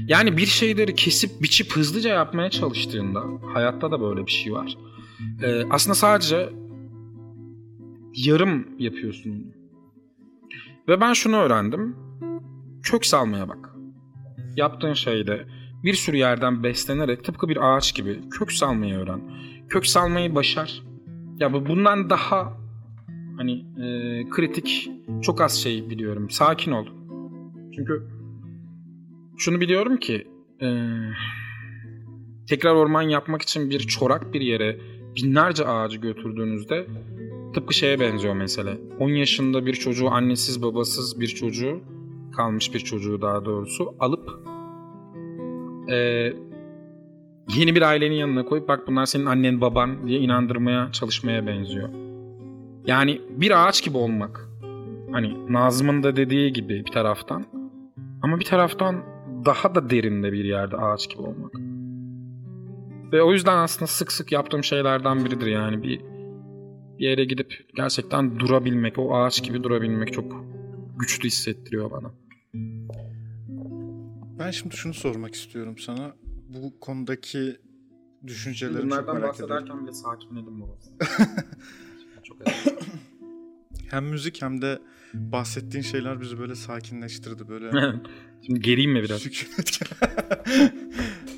Yani 0.08 0.36
bir 0.36 0.46
şeyleri 0.46 0.94
kesip 0.94 1.42
biçip 1.42 1.72
hızlıca 1.72 2.10
yapmaya 2.10 2.50
çalıştığında 2.50 3.22
hayatta 3.54 3.90
da 3.90 4.00
böyle 4.00 4.26
bir 4.26 4.30
şey 4.30 4.52
var. 4.52 4.76
Ee, 5.42 5.62
aslında 5.70 5.94
sadece 5.94 6.48
yarım 8.16 8.66
yapıyorsun. 8.78 9.54
Ve 10.88 11.00
ben 11.00 11.12
şunu 11.12 11.36
öğrendim. 11.36 11.96
Kök 12.82 13.06
salmaya 13.06 13.48
bak. 13.48 13.70
Yaptığın 14.56 14.92
şeyde 14.92 15.46
bir 15.84 15.94
sürü 15.94 16.16
yerden 16.16 16.62
beslenerek 16.62 17.24
tıpkı 17.24 17.48
bir 17.48 17.56
ağaç 17.76 17.94
gibi 17.94 18.28
kök 18.30 18.52
salmayı 18.52 18.94
öğren. 18.94 19.20
Kök 19.68 19.86
salmayı 19.86 20.34
başar. 20.34 20.82
Ya 21.38 21.52
bu 21.52 21.66
bundan 21.66 22.10
daha 22.10 22.56
hani 23.36 23.52
e, 23.52 23.88
kritik 24.30 24.90
çok 25.22 25.40
az 25.40 25.62
şey 25.62 25.90
biliyorum. 25.90 26.30
Sakin 26.30 26.72
ol. 26.72 26.86
Çünkü 27.76 28.08
şunu 29.38 29.60
biliyorum 29.60 29.96
ki 29.96 30.26
e, 30.62 30.68
tekrar 32.48 32.74
orman 32.74 33.02
yapmak 33.02 33.42
için 33.42 33.70
bir 33.70 33.78
çorak 33.78 34.34
bir 34.34 34.40
yere 34.40 34.80
binlerce 35.16 35.66
ağacı 35.66 35.98
götürdüğünüzde 35.98 36.86
tıpkı 37.54 37.74
şeye 37.74 38.00
benziyor 38.00 38.34
mesela. 38.34 38.76
10 39.00 39.08
yaşında 39.08 39.66
bir 39.66 39.74
çocuğu 39.74 40.10
annesiz 40.10 40.62
babasız 40.62 41.20
bir 41.20 41.28
çocuğu 41.28 41.80
kalmış 42.36 42.74
bir 42.74 42.80
çocuğu 42.80 43.22
daha 43.22 43.44
doğrusu 43.44 43.94
alıp 44.00 44.30
e, 45.90 45.96
yeni 47.56 47.74
bir 47.74 47.82
ailenin 47.82 48.14
yanına 48.14 48.44
koyup 48.44 48.68
bak 48.68 48.86
bunlar 48.86 49.06
senin 49.06 49.26
annen 49.26 49.60
baban 49.60 50.08
diye 50.08 50.20
inandırmaya 50.20 50.92
çalışmaya 50.92 51.46
benziyor. 51.46 51.88
Yani 52.86 53.20
bir 53.30 53.66
ağaç 53.66 53.84
gibi 53.84 53.96
olmak. 53.96 54.48
Hani 55.12 55.52
Nazım'ın 55.52 56.02
da 56.02 56.16
dediği 56.16 56.52
gibi 56.52 56.84
bir 56.86 56.92
taraftan. 56.92 57.44
Ama 58.22 58.40
bir 58.40 58.44
taraftan 58.44 59.02
daha 59.44 59.74
da 59.74 59.90
derinde 59.90 60.32
bir 60.32 60.44
yerde 60.44 60.76
ağaç 60.76 61.10
gibi 61.10 61.22
olmak. 61.22 61.52
Ve 63.12 63.22
o 63.22 63.32
yüzden 63.32 63.56
aslında 63.56 63.86
sık 63.86 64.12
sık 64.12 64.32
yaptığım 64.32 64.64
şeylerden 64.64 65.24
biridir 65.24 65.46
yani 65.46 65.82
bir 65.82 66.00
bir 66.98 67.08
yere 67.08 67.24
gidip 67.24 67.68
gerçekten 67.76 68.40
durabilmek, 68.40 68.98
o 68.98 69.16
ağaç 69.16 69.42
gibi 69.42 69.62
durabilmek 69.62 70.12
çok 70.12 70.44
güçlü 70.98 71.26
hissettiriyor 71.26 71.90
bana. 71.90 72.10
Ben 74.38 74.50
şimdi 74.50 74.76
şunu 74.76 74.94
sormak 74.94 75.34
istiyorum 75.34 75.78
sana. 75.78 76.14
Bu 76.48 76.80
konudaki 76.80 77.56
düşüncelerini 78.26 78.90
çok 78.90 78.90
merak 78.90 79.34
ediyorum. 79.34 79.56
bahsederken 79.56 79.82
bile 79.82 79.92
sakinledim 79.92 80.60
bu 80.60 80.66
Çok 82.22 82.38
Hem 83.90 84.04
müzik 84.04 84.42
hem 84.42 84.62
de 84.62 84.78
bahsettiğin 85.14 85.82
şeyler 85.82 86.20
bizi 86.20 86.38
böyle 86.38 86.54
sakinleştirdi. 86.54 87.48
Böyle 87.48 87.70
Şimdi 88.46 88.60
geriyim 88.60 88.92
mi 88.92 89.02
biraz? 89.02 89.20
sükunet. 89.20 89.80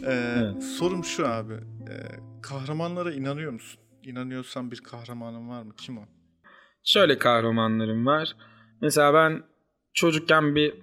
Ee, 0.05 0.35
Evet. 0.39 0.63
Sorum 0.65 1.05
şu 1.05 1.29
abi. 1.29 1.55
Ee, 1.55 1.97
kahramanlara 2.43 3.13
inanıyor 3.13 3.53
musun? 3.53 3.81
İnanıyorsan 4.09 4.71
bir 4.71 4.81
kahramanın 4.81 5.49
var 5.49 5.63
mı? 5.63 5.73
Kim 5.77 5.99
o? 5.99 6.03
Şöyle 6.85 7.19
kahramanlarım 7.19 8.07
var. 8.07 8.37
Mesela 8.81 9.15
ben 9.15 9.43
çocukken 9.95 10.55
bir 10.55 10.75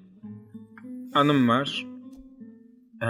anım 1.13 1.49
var. 1.49 1.85
Ee, 3.03 3.07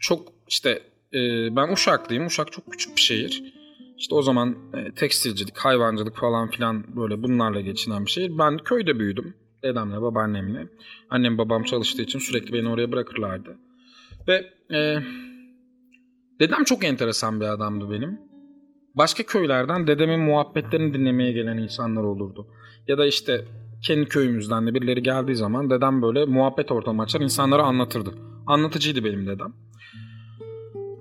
çok 0.00 0.28
işte 0.48 0.70
e, 1.14 1.20
ben 1.56 1.72
Uşaklıyım. 1.72 2.26
Uşak 2.26 2.52
çok 2.52 2.72
küçük 2.72 2.96
bir 2.96 3.00
şehir. 3.00 3.54
İşte 3.98 4.14
o 4.14 4.22
zaman 4.22 4.56
e, 4.74 4.94
tekstilcilik, 4.94 5.58
hayvancılık 5.58 6.16
falan 6.16 6.50
filan 6.50 6.96
böyle 6.96 7.22
bunlarla 7.22 7.60
geçinen 7.60 8.06
bir 8.06 8.10
şehir. 8.10 8.38
Ben 8.38 8.58
köyde 8.58 8.98
büyüdüm. 8.98 9.34
Dedemle, 9.62 10.02
babaannemle. 10.02 10.68
Annem 11.10 11.38
babam 11.38 11.62
çalıştığı 11.62 12.02
için 12.02 12.18
sürekli 12.18 12.52
beni 12.52 12.68
oraya 12.68 12.92
bırakırlardı. 12.92 13.56
Ve 14.28 14.52
e, 14.76 15.02
dedem 16.40 16.64
çok 16.64 16.84
enteresan 16.84 17.40
bir 17.40 17.46
adamdı 17.46 17.90
benim 17.90 18.32
başka 18.94 19.22
köylerden 19.22 19.86
dedemin 19.86 20.20
muhabbetlerini 20.20 20.94
dinlemeye 20.94 21.32
gelen 21.32 21.56
insanlar 21.56 22.02
olurdu. 22.02 22.46
Ya 22.88 22.98
da 22.98 23.06
işte 23.06 23.44
kendi 23.82 24.08
köyümüzden 24.08 24.66
de 24.66 24.74
birileri 24.74 25.02
geldiği 25.02 25.36
zaman 25.36 25.70
dedem 25.70 26.02
böyle 26.02 26.24
muhabbet 26.24 26.72
ortamı 26.72 27.02
açar 27.02 27.20
insanlara 27.20 27.62
anlatırdı. 27.62 28.14
Anlatıcıydı 28.46 29.04
benim 29.04 29.26
dedem. 29.26 29.54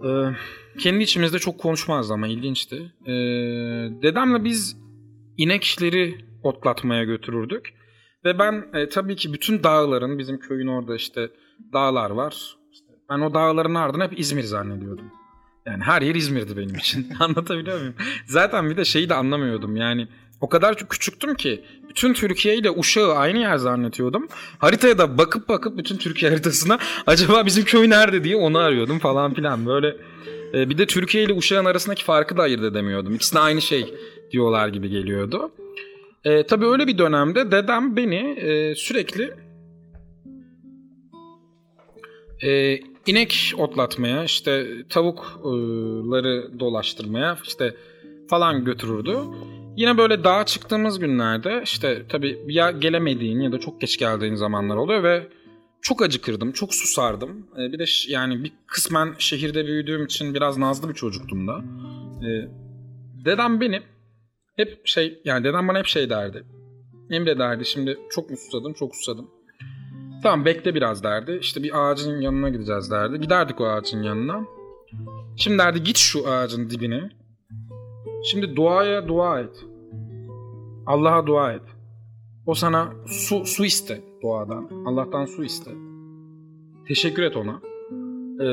Ee, 0.05 0.35
kendi 0.79 1.03
içimizde 1.03 1.39
çok 1.39 1.59
konuşmazdı 1.59 2.13
ama 2.13 2.27
ilginçti. 2.27 2.75
Ee, 3.05 3.11
dedemle 4.01 4.43
biz 4.43 4.77
inekleri 5.37 6.15
otlatmaya 6.43 7.03
götürürdük. 7.03 7.73
Ve 8.25 8.39
ben 8.39 8.65
e, 8.73 8.89
tabii 8.89 9.15
ki 9.15 9.33
bütün 9.33 9.63
dağların, 9.63 10.17
bizim 10.17 10.39
köyün 10.39 10.67
orada 10.67 10.95
işte 10.95 11.29
dağlar 11.73 12.09
var. 12.09 12.55
Ben 13.09 13.19
o 13.19 13.33
dağların 13.33 13.75
ardına 13.75 14.03
hep 14.03 14.19
İzmir 14.19 14.43
zannediyordum. 14.43 15.20
Yani 15.65 15.83
her 15.83 16.01
yer 16.01 16.15
İzmir'di 16.15 16.57
benim 16.57 16.75
için. 16.75 17.07
Anlatabiliyor 17.19 17.79
muyum? 17.79 17.95
Zaten 18.25 18.69
bir 18.69 18.77
de 18.77 18.85
şeyi 18.85 19.09
de 19.09 19.13
anlamıyordum. 19.13 19.75
Yani 19.75 20.07
o 20.41 20.49
kadar 20.49 20.77
çok 20.77 20.89
küçüktüm 20.89 21.35
ki 21.35 21.61
bütün 21.89 22.13
Türkiye 22.13 22.57
ile 22.57 22.71
Uşak'ı 22.71 23.13
aynı 23.13 23.39
yer 23.39 23.57
zannediyordum. 23.57 24.27
Haritaya 24.57 24.97
da 24.97 25.17
bakıp 25.17 25.49
bakıp 25.49 25.77
bütün 25.77 25.97
Türkiye 25.97 26.31
haritasına 26.31 26.79
acaba 27.05 27.45
bizim 27.45 27.65
köy 27.65 27.89
nerede 27.89 28.23
diye 28.23 28.35
onu 28.35 28.57
arıyordum 28.57 28.99
falan 28.99 29.33
filan. 29.33 29.65
Böyle 29.65 29.97
e, 30.53 30.69
bir 30.69 30.77
de 30.77 30.85
Türkiye 30.85 31.23
ile 31.23 31.33
Uşak'ın 31.33 31.65
arasındaki 31.65 32.03
farkı 32.03 32.37
da 32.37 32.41
ayırt 32.41 32.63
edemiyordum. 32.63 33.15
İkisine 33.15 33.39
aynı 33.39 33.61
şey 33.61 33.93
diyorlar 34.31 34.67
gibi 34.67 34.89
geliyordu. 34.89 35.51
E, 36.23 36.43
tabii 36.43 36.65
öyle 36.65 36.87
bir 36.87 36.97
dönemde 36.97 37.51
dedem 37.51 37.95
beni 37.95 38.39
e, 38.39 38.75
sürekli 38.75 39.33
e, 42.43 42.79
inek 43.07 43.53
otlatmaya, 43.57 44.23
işte 44.23 44.67
tavukları 44.89 46.59
dolaştırmaya 46.59 47.37
işte 47.43 47.75
falan 48.29 48.65
götürürdü. 48.65 49.17
Yine 49.77 49.97
böyle 49.97 50.23
dağa 50.23 50.45
çıktığımız 50.45 50.99
günlerde 50.99 51.61
işte 51.63 52.05
tabii 52.09 52.39
ya 52.47 52.71
gelemediğin 52.71 53.39
ya 53.39 53.51
da 53.51 53.59
çok 53.59 53.81
geç 53.81 53.97
geldiğin 53.97 54.35
zamanlar 54.35 54.75
oluyor 54.75 55.03
ve 55.03 55.27
çok 55.81 56.01
acıkırdım, 56.01 56.51
çok 56.51 56.73
susardım. 56.75 57.47
E, 57.57 57.71
bir 57.71 57.79
de 57.79 57.85
yani 58.07 58.43
bir 58.43 58.51
kısmen 58.67 59.15
şehirde 59.17 59.67
büyüdüğüm 59.67 60.05
için 60.05 60.33
biraz 60.33 60.57
nazlı 60.57 60.89
bir 60.89 60.93
çocuktum 60.93 61.47
da. 61.47 61.63
E, 62.25 62.29
dedem 63.25 63.61
beni 63.61 63.81
hep 64.55 64.87
şey 64.87 65.21
yani 65.25 65.43
dedem 65.43 65.67
bana 65.67 65.79
hep 65.79 65.85
şey 65.85 66.09
derdi. 66.09 66.43
Emre 67.09 67.39
derdi 67.39 67.65
şimdi 67.65 67.99
çok 68.09 68.29
mu 68.29 68.37
susadım, 68.37 68.73
çok 68.73 68.95
susadım. 68.95 69.29
Tamam 70.23 70.45
bekle 70.45 70.75
biraz 70.75 71.03
derdi. 71.03 71.37
İşte 71.41 71.63
bir 71.63 71.71
ağacın 71.81 72.21
yanına 72.21 72.49
gideceğiz 72.49 72.91
derdi. 72.91 73.19
Giderdik 73.19 73.61
o 73.61 73.65
ağacın 73.65 74.03
yanına. 74.03 74.45
Şimdi 75.37 75.57
derdi 75.57 75.83
git 75.83 75.97
şu 75.97 76.29
ağacın 76.29 76.69
dibine. 76.69 77.09
Şimdi 78.23 78.55
duaya 78.55 79.07
dua 79.07 79.39
et. 79.39 79.65
Allah'a 80.85 81.27
dua 81.27 81.53
et. 81.53 81.61
O 82.45 82.53
sana 82.53 82.93
su 83.05 83.45
su 83.45 83.65
iste 83.65 84.01
doğadan. 84.23 84.69
Allah'tan 84.85 85.25
su 85.25 85.43
iste. 85.43 85.71
Teşekkür 86.87 87.23
et 87.23 87.37
ona. 87.37 87.61
Ee, 88.39 88.47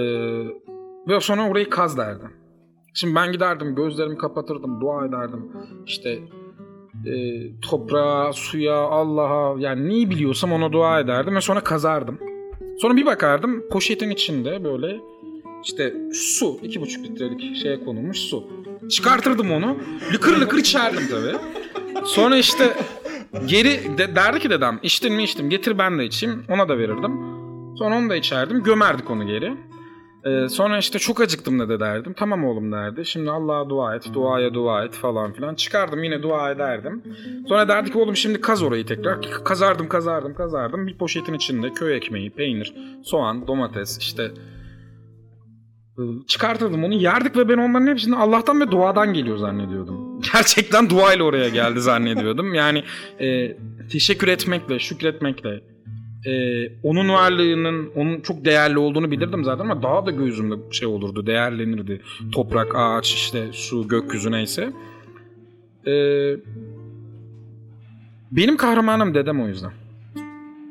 ve 1.08 1.20
sonra 1.20 1.48
orayı 1.50 1.70
kaz 1.70 1.98
derdi. 1.98 2.24
Şimdi 2.94 3.14
ben 3.14 3.32
giderdim 3.32 3.74
gözlerimi 3.74 4.18
kapatırdım 4.18 4.80
dua 4.80 5.06
ederdim. 5.06 5.52
İşte 5.86 6.18
e, 7.06 7.12
toprağa, 7.60 8.32
suya, 8.32 8.76
Allah'a 8.76 9.60
yani 9.60 9.88
neyi 9.88 10.10
biliyorsam 10.10 10.52
ona 10.52 10.72
dua 10.72 11.00
ederdim 11.00 11.36
ve 11.36 11.40
sonra 11.40 11.60
kazardım. 11.60 12.18
Sonra 12.78 12.96
bir 12.96 13.06
bakardım 13.06 13.68
poşetin 13.70 14.10
içinde 14.10 14.64
böyle 14.64 15.00
işte 15.64 15.94
su, 16.12 16.58
iki 16.62 16.80
buçuk 16.80 17.04
litrelik 17.04 17.56
şeye 17.56 17.84
konulmuş 17.84 18.18
su. 18.18 18.44
Çıkartırdım 18.90 19.52
onu, 19.52 19.76
lıkır 20.12 20.40
lıkır 20.40 20.58
içerdim 20.58 21.02
tabii. 21.10 21.36
Sonra 22.04 22.36
işte 22.36 22.64
geri 23.46 23.98
de, 23.98 24.16
derdi 24.16 24.38
ki 24.38 24.50
dedem 24.50 24.78
içtin 24.82 25.14
mi 25.14 25.22
içtim 25.22 25.50
getir 25.50 25.78
ben 25.78 25.98
de 25.98 26.04
içeyim 26.04 26.44
ona 26.48 26.68
da 26.68 26.78
verirdim. 26.78 27.12
Sonra 27.78 27.96
onu 27.98 28.10
da 28.10 28.16
içerdim 28.16 28.62
gömerdik 28.62 29.10
onu 29.10 29.26
geri. 29.26 29.52
Ee, 30.28 30.48
sonra 30.48 30.78
işte 30.78 30.98
çok 30.98 31.20
acıktım 31.20 31.60
dede 31.60 31.80
derdim. 31.80 32.14
Tamam 32.16 32.44
oğlum 32.44 32.72
derdi. 32.72 33.04
Şimdi 33.04 33.30
Allah'a 33.30 33.68
dua 33.68 33.96
et, 33.96 34.10
duaya 34.14 34.54
dua 34.54 34.84
et 34.84 34.94
falan 34.94 35.32
filan. 35.32 35.54
Çıkardım 35.54 36.02
yine 36.02 36.22
dua 36.22 36.50
ederdim. 36.50 37.02
Sonra 37.48 37.68
derdi 37.68 37.92
ki 37.92 37.98
oğlum 37.98 38.16
şimdi 38.16 38.40
kaz 38.40 38.62
orayı 38.62 38.86
tekrar. 38.86 39.44
Kazardım, 39.44 39.88
kazardım, 39.88 40.34
kazardım. 40.34 40.86
Bir 40.86 40.98
poşetin 40.98 41.34
içinde 41.34 41.72
köy 41.72 41.96
ekmeği, 41.96 42.30
peynir, 42.30 42.74
soğan, 43.02 43.46
domates 43.46 43.98
işte 43.98 44.30
Ee, 45.98 46.02
çıkartırdım 46.26 46.84
onu 46.84 46.94
yerdik 46.94 47.36
ve 47.36 47.48
ben 47.48 47.58
onların 47.58 47.86
hepsini 47.86 48.16
Allah'tan 48.16 48.60
ve 48.60 48.70
duadan 48.70 49.14
geliyor 49.14 49.36
zannediyordum. 49.36 50.20
Gerçekten 50.32 50.90
duayla 50.90 51.24
oraya 51.24 51.48
geldi 51.48 51.80
zannediyordum. 51.80 52.54
Yani 52.54 52.84
e, 53.20 53.56
teşekkür 53.92 54.28
etmekle, 54.28 54.78
şükretmekle, 54.78 55.60
e, 56.26 56.32
onun 56.82 57.08
varlığının 57.08 57.90
onun 57.96 58.20
çok 58.20 58.44
değerli 58.44 58.78
olduğunu 58.78 59.10
bilirdim 59.10 59.44
zaten 59.44 59.64
ama 59.64 59.82
daha 59.82 60.06
da 60.06 60.10
gözümde 60.10 60.54
şey 60.70 60.88
olurdu, 60.88 61.26
değerlenirdi. 61.26 62.02
Toprak, 62.32 62.72
ağaç, 62.74 63.14
işte 63.14 63.46
su, 63.52 63.88
gökyüzü 63.88 64.32
neyse. 64.32 64.72
E, 65.86 65.92
benim 68.32 68.56
kahramanım 68.56 69.14
dedem 69.14 69.42
o 69.42 69.48
yüzden. 69.48 69.72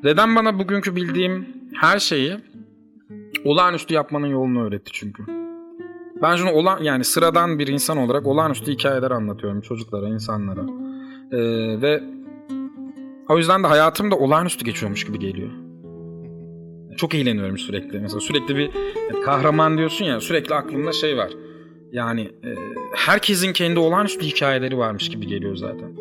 Dedem 0.04 0.36
bana 0.36 0.60
bugünkü 0.60 0.96
bildiğim 0.96 1.48
her 1.74 2.00
şeyi 2.00 2.38
olağanüstü 3.44 3.94
yapmanın 3.94 4.28
yolunu 4.28 4.64
öğretti 4.64 4.92
çünkü. 4.94 5.24
Ben 6.22 6.36
şunu 6.36 6.52
olan 6.52 6.84
yani 6.84 7.04
sıradan 7.04 7.60
bir 7.60 7.68
insan 7.68 7.98
olarak 7.98 8.28
olağanüstü 8.28 8.72
hikayeler 8.72 9.12
anlatıyorum 9.12 9.62
çocuklara, 9.62 10.08
insanlara. 10.10 10.62
Ee, 11.32 11.82
ve 11.82 12.04
o 13.30 13.38
yüzden 13.38 13.64
de 13.64 13.68
hayatım 13.68 14.12
da 14.12 14.16
olağanüstü 14.16 14.66
geçiyormuş 14.66 15.06
gibi 15.06 15.20
geliyor. 15.20 15.50
Çok 16.98 17.16
eğleniyorum 17.16 17.58
sürekli. 17.58 18.00
Mesela 18.00 18.20
sürekli 18.20 18.56
bir 18.56 18.72
kahraman 19.26 19.78
diyorsun 19.78 20.06
ya 20.06 20.22
sürekli 20.22 20.56
aklımda 20.56 20.92
şey 20.92 21.18
var. 21.18 21.32
Yani 21.92 22.22
e, 22.22 22.50
herkesin 22.96 23.54
kendi 23.54 23.80
olağanüstü 23.80 24.26
hikayeleri 24.26 24.78
varmış 24.78 25.10
gibi 25.10 25.28
geliyor 25.28 25.56
zaten. 25.56 25.98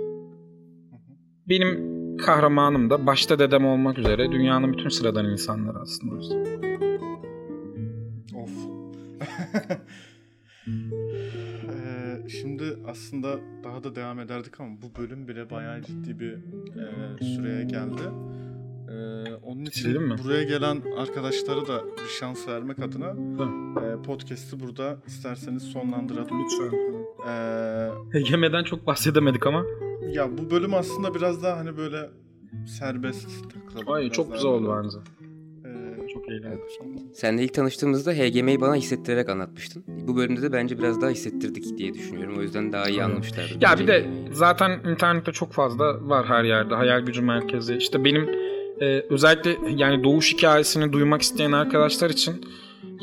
Benim 1.49 1.97
kahramanım 2.17 2.91
da 2.91 3.07
başta 3.07 3.39
dedem 3.39 3.67
olmak 3.67 3.99
üzere 3.99 4.33
dünyanın 4.33 4.73
bütün 4.73 4.89
sıradan 4.89 5.31
insanları 5.31 5.79
aslında. 5.79 6.15
Of. 8.35 8.51
Şimdi 12.29 12.79
aslında 12.87 13.39
daha 13.65 13.85
da 13.85 13.95
devam 13.95 14.21
ederdik 14.21 14.61
ama 14.61 14.77
bu 14.83 15.01
bölüm 15.01 15.29
bile 15.29 15.51
bayağı 15.51 15.83
ciddi 15.83 16.21
bir 16.21 16.33
e, 16.33 17.25
süreye 17.25 17.65
geldi. 17.65 18.03
Ee, 18.91 19.35
onun 19.43 19.65
için 19.65 20.03
mi? 20.03 20.17
buraya 20.25 20.43
gelen 20.43 20.83
arkadaşlara 20.99 21.69
da 21.69 21.85
bir 21.85 22.09
şans 22.21 22.49
vermek 22.49 22.79
adına 22.79 23.11
e, 23.81 24.03
podcast'i 24.03 24.61
burada 24.61 24.97
isterseniz 25.07 25.63
sonlandıralım. 25.63 26.45
Lütfen. 26.45 26.79
Ee, 27.29 27.91
Hegemeden 28.13 28.65
çok 28.65 28.87
bahsedemedik 28.87 29.47
ama. 29.47 29.65
ya 30.13 30.39
bu 30.39 30.51
bölüm 30.51 30.75
aslında 30.75 31.15
biraz 31.15 31.43
daha 31.43 31.57
hani 31.57 31.77
böyle 31.77 32.11
serbest 32.67 33.29
takılalım. 33.55 33.93
Ay 33.93 34.03
Biraz 34.03 34.13
çok 34.13 34.33
güzel 34.33 34.51
oldu 34.51 34.83
bence. 34.85 34.97
Eğlendim. 36.29 36.61
Seninle 37.15 37.45
ilk 37.45 37.55
tanıştığımızda 37.55 38.13
HGM'yi 38.13 38.61
bana 38.61 38.75
hissettirerek 38.75 39.29
anlatmıştın. 39.29 39.85
Bu 39.87 40.17
bölümde 40.17 40.43
de 40.43 40.53
bence 40.53 40.79
biraz 40.79 41.01
daha 41.03 41.11
hissettirdik 41.11 41.79
diye 41.79 41.95
düşünüyorum. 41.95 42.39
O 42.39 42.43
yüzden 42.43 42.73
daha 42.73 42.89
iyi 42.89 42.95
Evet. 42.95 43.05
anlamışlardı. 43.05 43.51
Ya 43.61 43.79
bir 43.79 43.87
de 43.87 44.07
zaten 44.33 44.81
internette 44.91 45.33
çok 45.33 45.53
fazla 45.53 46.09
var 46.09 46.27
her 46.27 46.45
yerde. 46.45 46.75
Hayal 46.75 47.01
gücü 47.01 47.23
merkezi. 47.23 47.77
İşte 47.77 48.05
benim 48.05 48.29
e, 48.81 49.05
özellikle 49.11 49.57
yani 49.77 50.05
doğuş 50.05 50.35
hikayesini 50.35 50.93
duymak 50.93 51.23
isteyen 51.23 51.53
arkadaşlar 51.53 52.11
için 52.11 52.45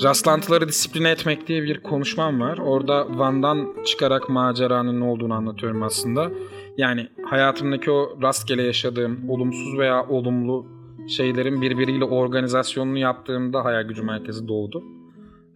rastlantıları 0.04 0.68
disipline 0.68 1.10
etmek 1.12 1.48
diye 1.48 1.64
bir 1.64 1.84
konuşmam 1.84 2.42
var. 2.42 2.58
Orada 2.58 3.20
Van'dan 3.20 3.84
çıkarak 3.86 4.30
maceranın 4.30 5.00
ne 5.00 5.04
olduğunu 5.04 5.34
anlatıyorum 5.34 5.84
aslında. 5.84 6.32
Yani 6.78 7.08
hayatımdaki 7.26 7.92
o 7.92 8.18
rastgele 8.22 8.64
yaşadığım 8.64 9.30
olumsuz 9.30 9.78
veya 9.78 10.08
olumlu 10.08 10.66
şeylerin 11.08 11.62
birbiriyle 11.62 12.06
organizasyonunu 12.06 12.98
yaptığımda 12.98 13.66
hayal 13.66 13.84
gücü 13.84 14.04
merkezi 14.04 14.48
doğdu. 14.48 14.84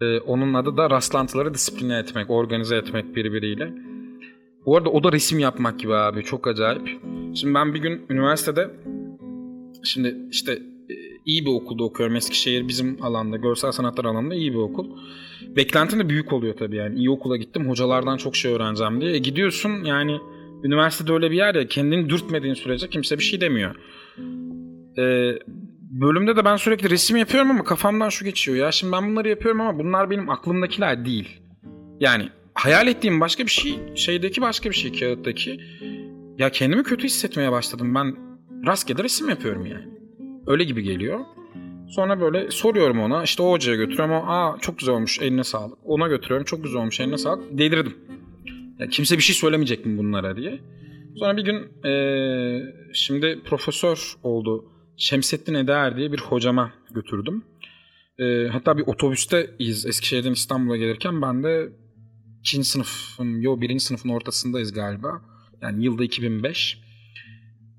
E, 0.01 0.19
onun 0.19 0.53
adı 0.53 0.77
da 0.77 0.89
rastlantıları 0.89 1.53
disipline 1.53 1.97
etmek, 1.97 2.29
organize 2.29 2.75
etmek 2.75 3.15
birbiriyle. 3.15 3.73
Bu 4.65 4.77
arada 4.77 4.89
o 4.89 5.03
da 5.03 5.11
resim 5.11 5.39
yapmak 5.39 5.79
gibi 5.79 5.95
abi. 5.95 6.23
Çok 6.23 6.47
acayip. 6.47 6.99
Şimdi 7.35 7.53
ben 7.53 7.73
bir 7.73 7.79
gün 7.79 8.01
üniversitede 8.09 8.69
şimdi 9.83 10.15
işte 10.31 10.51
e, 10.89 10.95
iyi 11.25 11.45
bir 11.45 11.51
okulda 11.51 11.83
okuyorum. 11.83 12.15
Eskişehir 12.15 12.67
bizim 12.67 13.03
alanda, 13.03 13.37
görsel 13.37 13.71
sanatlar 13.71 14.05
alanında 14.05 14.35
iyi 14.35 14.53
bir 14.53 14.57
okul. 14.57 14.87
Beklentim 15.55 15.99
de 15.99 16.09
büyük 16.09 16.33
oluyor 16.33 16.55
tabii 16.57 16.75
yani. 16.75 16.99
İyi 16.99 17.09
okula 17.09 17.37
gittim. 17.37 17.69
Hocalardan 17.69 18.17
çok 18.17 18.35
şey 18.35 18.53
öğreneceğim 18.53 19.01
diye. 19.01 19.13
E 19.13 19.17
gidiyorsun 19.17 19.83
yani 19.83 20.19
üniversitede 20.63 21.13
öyle 21.13 21.31
bir 21.31 21.37
yer 21.37 21.55
ya 21.55 21.67
kendini 21.67 22.09
dürtmediğin 22.09 22.53
sürece 22.53 22.89
kimse 22.89 23.17
bir 23.17 23.23
şey 23.23 23.41
demiyor. 23.41 23.75
E, 24.97 25.03
bölümde 25.91 26.35
de 26.35 26.45
ben 26.45 26.55
sürekli 26.55 26.89
resim 26.89 27.17
yapıyorum 27.17 27.51
ama 27.51 27.63
kafamdan 27.63 28.09
şu 28.09 28.25
geçiyor. 28.25 28.57
Ya 28.57 28.71
şimdi 28.71 28.93
ben 28.93 29.11
bunları 29.11 29.29
yapıyorum 29.29 29.61
ama 29.61 29.79
bunlar 29.79 30.09
benim 30.09 30.29
aklımdakiler 30.29 31.05
değil. 31.05 31.41
Yani 31.99 32.29
hayal 32.53 32.87
ettiğim 32.87 33.19
başka 33.21 33.45
bir 33.45 33.51
şey, 33.51 33.79
şeydeki 33.95 34.41
başka 34.41 34.69
bir 34.69 34.75
şey, 34.75 34.99
kağıttaki. 34.99 35.59
Ya 36.37 36.49
kendimi 36.49 36.83
kötü 36.83 37.03
hissetmeye 37.03 37.51
başladım. 37.51 37.95
Ben 37.95 38.15
rastgele 38.65 39.03
resim 39.03 39.29
yapıyorum 39.29 39.65
yani. 39.65 39.85
Öyle 40.47 40.63
gibi 40.63 40.83
geliyor. 40.83 41.19
Sonra 41.89 42.21
böyle 42.21 42.51
soruyorum 42.51 42.99
ona. 42.99 43.23
işte 43.23 43.43
o 43.43 43.51
hocaya 43.51 43.75
götürüyorum. 43.77 44.11
O, 44.15 44.23
Aa 44.27 44.57
çok 44.61 44.79
güzel 44.79 44.95
olmuş 44.95 45.19
eline 45.21 45.43
sağlık. 45.43 45.77
Ona 45.85 46.07
götürüyorum. 46.07 46.45
Çok 46.45 46.63
güzel 46.63 46.81
olmuş 46.81 46.99
eline 46.99 47.17
sağlık. 47.17 47.57
Delirdim. 47.57 47.97
Ya 48.79 48.87
kimse 48.87 49.17
bir 49.17 49.23
şey 49.23 49.35
söylemeyecek 49.35 49.85
mi 49.85 49.97
bunlara 49.97 50.35
diye. 50.37 50.59
Sonra 51.15 51.37
bir 51.37 51.41
gün 51.45 51.67
eee, 51.85 52.63
şimdi 52.93 53.39
profesör 53.45 54.13
oldu. 54.23 54.65
Şemsettin 54.97 55.53
Eder 55.53 55.97
diye 55.97 56.11
bir 56.11 56.19
hocama 56.19 56.71
götürdüm. 56.91 57.43
Eee, 58.19 58.49
hatta 58.51 58.77
bir 58.77 58.83
otobüsteyiz 58.87 59.85
Eskişehir'den 59.85 60.31
İstanbul'a 60.31 60.77
gelirken 60.77 61.21
ben 61.21 61.43
de 61.43 61.69
ikinci 62.39 62.69
sınıfın, 62.69 63.41
yo 63.41 63.61
birinci 63.61 63.83
sınıfın 63.83 64.09
ortasındayız 64.09 64.73
galiba. 64.73 65.21
Yani 65.61 65.83
yılda 65.83 66.03
2005. 66.03 66.81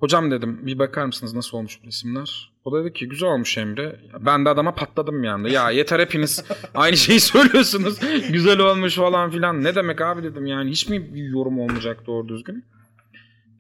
Hocam 0.00 0.31
dedim 0.31 0.66
bir 0.66 0.78
bakar 0.78 1.04
mısınız 1.04 1.35
nasıl 1.35 1.59
olmuş 1.59 1.78
bu 1.83 1.87
resimler? 1.87 2.52
O 2.64 2.72
da 2.72 2.85
dedi 2.85 2.92
ki 2.92 3.09
güzel 3.09 3.28
olmuş 3.28 3.59
Emre. 3.59 4.00
Ben 4.20 4.44
de 4.44 4.48
adama 4.48 4.74
patladım 4.74 5.22
bir 5.22 5.28
anda. 5.28 5.48
Ya 5.48 5.70
yeter 5.70 6.00
hepiniz 6.00 6.44
aynı 6.74 6.96
şeyi 6.96 7.20
söylüyorsunuz. 7.20 7.98
güzel 8.33 8.59
olmuş 8.59 8.94
falan 8.94 9.31
filan. 9.31 9.64
Ne 9.64 9.74
demek 9.74 10.00
abi 10.00 10.22
dedim 10.22 10.46
yani 10.46 10.70
hiç 10.70 10.88
mi 10.88 11.14
bir 11.14 11.24
yorum 11.24 11.59
olmayacak 11.59 12.07
doğru 12.07 12.28
düzgün? 12.28 12.64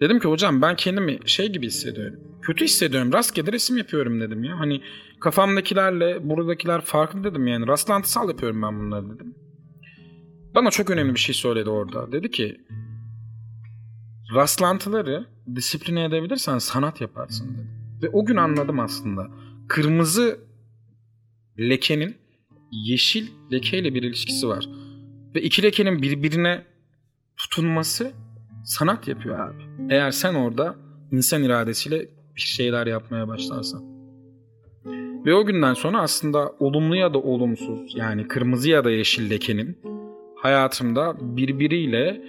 Dedim 0.00 0.20
ki 0.20 0.28
hocam 0.28 0.62
ben 0.62 0.76
kendimi 0.76 1.18
şey 1.26 1.52
gibi 1.52 1.66
hissediyorum. 1.66 2.20
Kötü 2.42 2.64
hissediyorum. 2.64 3.12
Rastgele 3.12 3.52
resim 3.52 3.76
yapıyorum 3.76 4.20
dedim 4.20 4.44
ya. 4.44 4.58
Hani 4.58 4.82
kafamdakilerle 5.20 6.28
buradakiler 6.28 6.80
farklı 6.80 7.24
dedim 7.24 7.46
yani. 7.46 7.66
Rastlantısal 7.66 8.28
yapıyorum 8.28 8.62
ben 8.62 8.80
bunları 8.80 9.14
dedim. 9.14 9.34
Bana 10.54 10.70
çok 10.70 10.90
önemli 10.90 11.14
bir 11.14 11.20
şey 11.20 11.34
söyledi 11.34 11.70
orada. 11.70 12.12
Dedi 12.12 12.30
ki 12.30 12.60
rastlantıları 14.34 15.26
disipline 15.54 16.04
edebilirsen 16.04 16.58
sanat 16.58 17.00
yaparsın 17.00 17.54
dedi. 17.54 17.68
Ve 18.02 18.08
o 18.08 18.24
gün 18.24 18.36
anladım 18.36 18.80
aslında. 18.80 19.26
Kırmızı 19.68 20.40
lekenin 21.58 22.16
yeşil 22.72 23.28
lekeyle 23.52 23.94
bir 23.94 24.02
ilişkisi 24.02 24.48
var. 24.48 24.68
Ve 25.34 25.42
iki 25.42 25.62
lekenin 25.62 26.02
birbirine 26.02 26.64
tutunması 27.36 28.12
sanat 28.68 29.08
yapıyor 29.08 29.38
abi. 29.38 29.62
Eğer 29.90 30.10
sen 30.10 30.34
orada 30.34 30.76
insan 31.12 31.42
iradesiyle 31.42 31.98
bir 32.36 32.40
şeyler 32.40 32.86
yapmaya 32.86 33.28
başlarsan. 33.28 33.82
Ve 35.26 35.34
o 35.34 35.46
günden 35.46 35.74
sonra 35.74 36.00
aslında 36.00 36.52
olumlu 36.58 36.96
ya 36.96 37.14
da 37.14 37.18
olumsuz 37.18 37.92
yani 37.96 38.28
kırmızı 38.28 38.70
ya 38.70 38.84
da 38.84 38.90
yeşil 38.90 39.30
lekenin 39.30 39.78
hayatımda 40.36 41.14
birbiriyle 41.36 42.22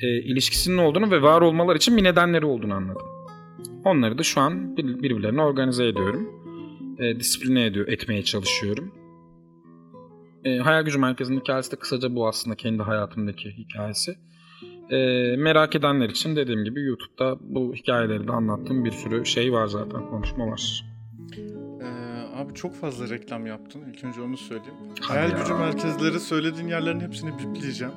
e, 0.00 0.06
ilişkisinin 0.22 0.78
olduğunu 0.78 1.10
ve 1.10 1.22
var 1.22 1.40
olmaları 1.40 1.76
için 1.76 1.96
bir 1.96 2.04
nedenleri 2.04 2.46
olduğunu 2.46 2.74
anladım. 2.74 3.06
Onları 3.84 4.18
da 4.18 4.22
şu 4.22 4.40
an 4.40 4.76
bir- 4.76 5.02
birbirlerine 5.02 5.42
organize 5.42 5.86
ediyorum. 5.86 6.28
E, 6.98 7.20
disipline 7.20 7.66
ediyor, 7.66 7.88
etmeye 7.88 8.22
çalışıyorum. 8.22 8.92
E, 10.44 10.58
Hayal 10.58 10.82
Gücü 10.82 10.98
Merkezi'nin 10.98 11.40
hikayesi 11.40 11.72
de 11.72 11.76
kısaca 11.76 12.14
bu 12.14 12.28
aslında 12.28 12.56
kendi 12.56 12.82
hayatımdaki 12.82 13.50
hikayesi. 13.50 14.16
E, 14.90 14.96
merak 15.36 15.76
edenler 15.76 16.08
için 16.08 16.36
dediğim 16.36 16.64
gibi 16.64 16.82
YouTube'da 16.82 17.36
bu 17.40 17.74
hikayeleri 17.74 18.28
de 18.28 18.32
anlattığım 18.32 18.84
bir 18.84 18.92
sürü 18.92 19.26
şey 19.26 19.52
var 19.52 19.66
zaten, 19.66 20.06
konuşma 20.10 20.46
var. 20.46 20.84
Ee, 21.82 22.36
abi 22.36 22.54
çok 22.54 22.74
fazla 22.74 23.08
reklam 23.08 23.46
yaptın. 23.46 23.80
İlk 23.94 24.04
önce 24.04 24.20
onu 24.20 24.36
söyleyeyim. 24.36 24.74
Hayal 25.00 25.30
ya. 25.30 25.38
gücü 25.38 25.54
merkezleri 25.54 26.20
söylediğin 26.20 26.68
yerlerin 26.68 27.00
hepsini 27.00 27.30
bipleyeceğim. 27.38 27.94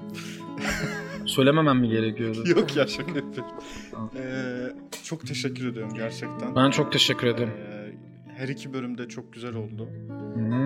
Söylememem 1.25 1.77
mi 1.79 1.89
gerekiyordu? 1.89 2.43
Yok 2.49 2.75
ya 2.75 2.87
şaka 2.87 3.11
yapıyorum. 3.11 3.51
Ee, 4.17 5.03
çok 5.03 5.27
teşekkür 5.27 5.67
ediyorum 5.67 5.93
gerçekten. 5.95 6.55
Ben 6.55 6.69
çok 6.71 6.91
teşekkür 6.91 7.27
ederim. 7.27 7.53
Ee, 7.57 7.91
her 8.37 8.47
iki 8.47 8.73
bölümde 8.73 9.07
çok 9.07 9.33
güzel 9.33 9.55
oldu. 9.55 9.89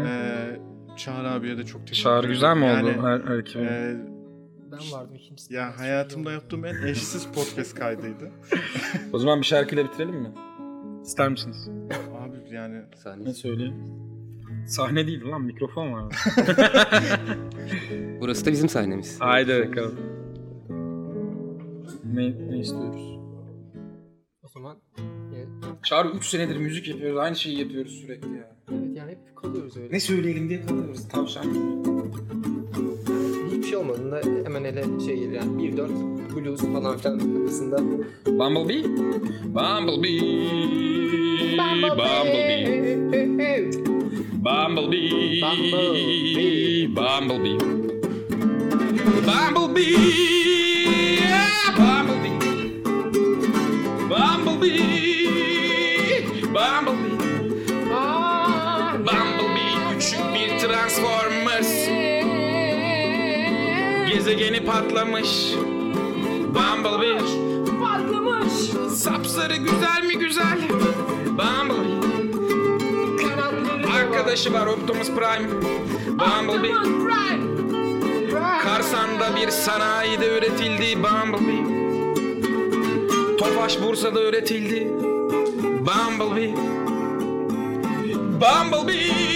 Ee, 0.06 0.60
Çağrı 0.98 1.30
abiye 1.32 1.58
de 1.58 1.66
çok 1.66 1.88
teşekkür 1.88 2.04
Çağrı 2.04 2.20
ederim. 2.20 2.34
güzel 2.34 2.58
mi 2.58 2.64
oldu? 2.64 2.88
Yani, 2.88 3.02
her, 3.02 3.20
her 3.20 3.38
iki? 3.38 3.60
e, 3.60 3.96
Ben 4.72 4.92
vardım 4.92 5.16
ikincisi. 5.16 5.54
ya 5.54 5.80
hayatımda 5.80 6.32
yaptığım 6.32 6.66
en 6.66 6.86
eşsiz 6.88 7.28
podcast 7.28 7.76
kaydıydı. 7.76 8.32
O 9.14 9.20
zaman 9.20 9.40
bir 9.42 9.46
şarkıyla 9.46 9.86
bitirelim 9.86 10.16
mi? 10.16 10.32
İster 11.04 11.30
misiniz? 11.30 11.70
Abi 12.20 12.56
yani 12.56 12.82
Sahne. 13.04 13.26
Ne 13.26 13.34
söyleyeyim? 13.34 13.76
Sahne 14.68 15.08
değil 15.08 15.26
lan 15.26 15.42
mikrofon 15.42 15.94
var. 15.94 16.16
Burası 18.22 18.46
da 18.46 18.52
bizim 18.52 18.70
sahnemiz. 18.70 19.22
Haydi 19.22 19.68
bakalım. 19.70 20.00
Ne, 22.14 22.50
ne 22.50 22.60
istiyoruz? 22.60 23.20
O 24.44 24.48
zaman 24.48 24.78
e, 25.34 25.38
Çağrı 25.84 26.08
3 26.10 26.26
senedir 26.26 26.58
müzik 26.58 26.88
yapıyoruz. 26.88 27.18
Aynı 27.18 27.36
şeyi 27.36 27.60
yapıyoruz 27.60 27.92
sürekli 27.92 28.38
ya. 28.38 28.56
evet 28.72 28.98
yani 28.98 29.12
hep 29.12 29.36
kalıyoruz 29.36 29.78
öyle. 29.78 29.92
Ne 29.92 30.00
söyleyelim 30.00 30.50
diye 30.50 30.66
kalıyoruz. 30.66 31.08
Tavşan 31.08 31.54
gibi. 31.54 31.92
Şey 33.72 33.80
olmadığında 33.80 34.22
hemen 34.46 34.64
ele 34.64 34.84
şey 35.06 35.16
gelir 35.16 35.32
yani 35.32 35.76
1-4 35.76 35.88
blues 36.36 36.62
falan 36.62 36.98
filan 36.98 37.20
kafasında. 37.20 37.78
Bumblebee? 38.26 38.84
Bumblebee. 39.46 40.22
Bumblebee. 41.58 42.02
Bumblebee. 44.46 45.02
Bumblebee. 45.06 45.42
Bumblebee. 46.96 47.58
Bumblebee. 49.28 49.92
Yeah, 49.92 50.31
Gezegeni 64.32 64.66
patlamış. 64.66 65.54
Bumblebee. 66.56 67.18
Patlamış. 67.84 68.54
Sapsarı 68.98 69.56
güzel 69.56 70.04
mi 70.04 70.18
güzel? 70.18 70.60
Bumblebee. 71.26 72.02
Arkadaşı 73.96 74.54
var 74.54 74.68
Optimus 74.68 75.08
Prime. 75.08 75.50
Bumblebee. 76.08 76.74
Karsan'da 78.64 79.36
bir 79.36 79.50
sanayide 79.50 80.38
üretildi 80.38 81.04
Bumblebee. 81.04 81.64
Tofaş 83.38 83.82
Bursa'da 83.82 84.24
üretildi. 84.24 84.88
Bumblebee. 85.62 86.56
Bumblebee. 88.42 89.31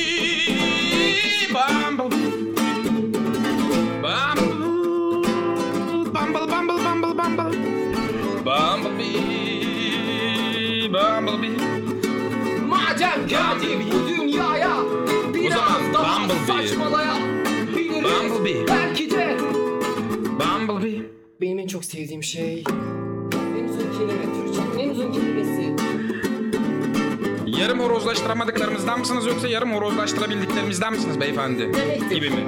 Bumblebee. 16.29 16.67
saçmalayabiliriz. 16.67 18.03
Bumblebee. 18.03 18.67
Belki 18.67 19.11
de. 19.11 19.37
Bumblebee. 20.39 21.01
Benim 21.41 21.59
en 21.59 21.67
çok 21.67 21.85
sevdiğim 21.85 22.23
şey 22.23 22.63
en 23.59 23.63
uzun 23.69 23.91
kelime 23.99 24.23
Türkçenin 24.35 24.79
en 24.79 24.89
uzun 24.89 25.11
kelimesi. 25.11 25.75
Yarım 27.61 27.79
horozlaştıramadıklarımızdan 27.79 28.99
mısınız 28.99 29.25
yoksa 29.25 29.47
yarım 29.47 29.73
horozlaştırabildiklerimizden 29.73 30.93
misiniz 30.93 31.19
beyefendi? 31.19 31.59
Demektir. 31.73 32.15
Gibi 32.15 32.29
mi? 32.29 32.43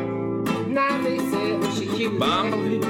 Neredeyse 0.74 1.38
o 1.72 1.76
şekilde. 1.80 2.20
Bumblebee. 2.20 2.88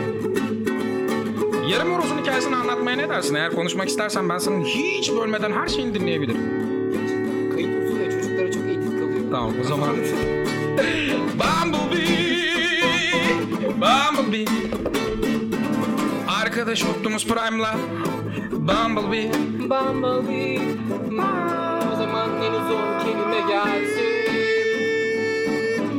Yarım 1.72 1.94
horozun 1.94 2.18
hikayesini 2.18 2.56
anlatmaya 2.56 2.98
ne 2.98 3.10
dersin? 3.10 3.36
Eğer 3.36 3.52
konuşmak 3.56 3.88
istersen 3.90 4.30
ben 4.30 4.38
senin 4.38 4.66
hiç 4.66 5.12
bölmeden 5.12 5.52
her 5.52 5.68
şeyini 5.68 5.94
dinleyebilirim. 5.94 6.42
Gerçekten 6.92 7.52
kayıt 7.56 7.84
usulü 7.86 8.00
ve 8.00 8.12
çocuklara 8.12 8.52
çok 8.52 8.64
eğitim 8.68 9.00
kalıyor. 9.00 9.22
Tamam 9.32 9.54
o 9.62 9.64
zaman. 9.64 9.90
Bumblebee. 11.40 12.08
Bumblebee. 13.82 14.46
Arkadaş 16.42 16.84
Optimus 16.84 17.28
Prime'la 17.28 17.76
Bumblebee. 18.52 19.32
Bumblebee. 19.60 20.62
O 21.94 21.96
zaman 21.98 22.30
en 22.44 22.54
uzun 22.54 23.00
kelime 23.04 23.40
gelsin. 23.50 24.08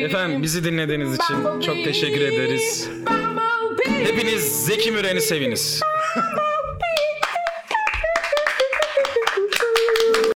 Efendim 0.05 0.43
bizi 0.43 0.65
dinlediğiniz 0.65 1.15
için 1.15 1.61
çok 1.61 1.75
teşekkür 1.85 2.21
ederiz. 2.21 2.89
Hepiniz 4.05 4.65
Zeki 4.65 4.93
Müren'i 4.93 5.21
seviniz. 5.21 5.81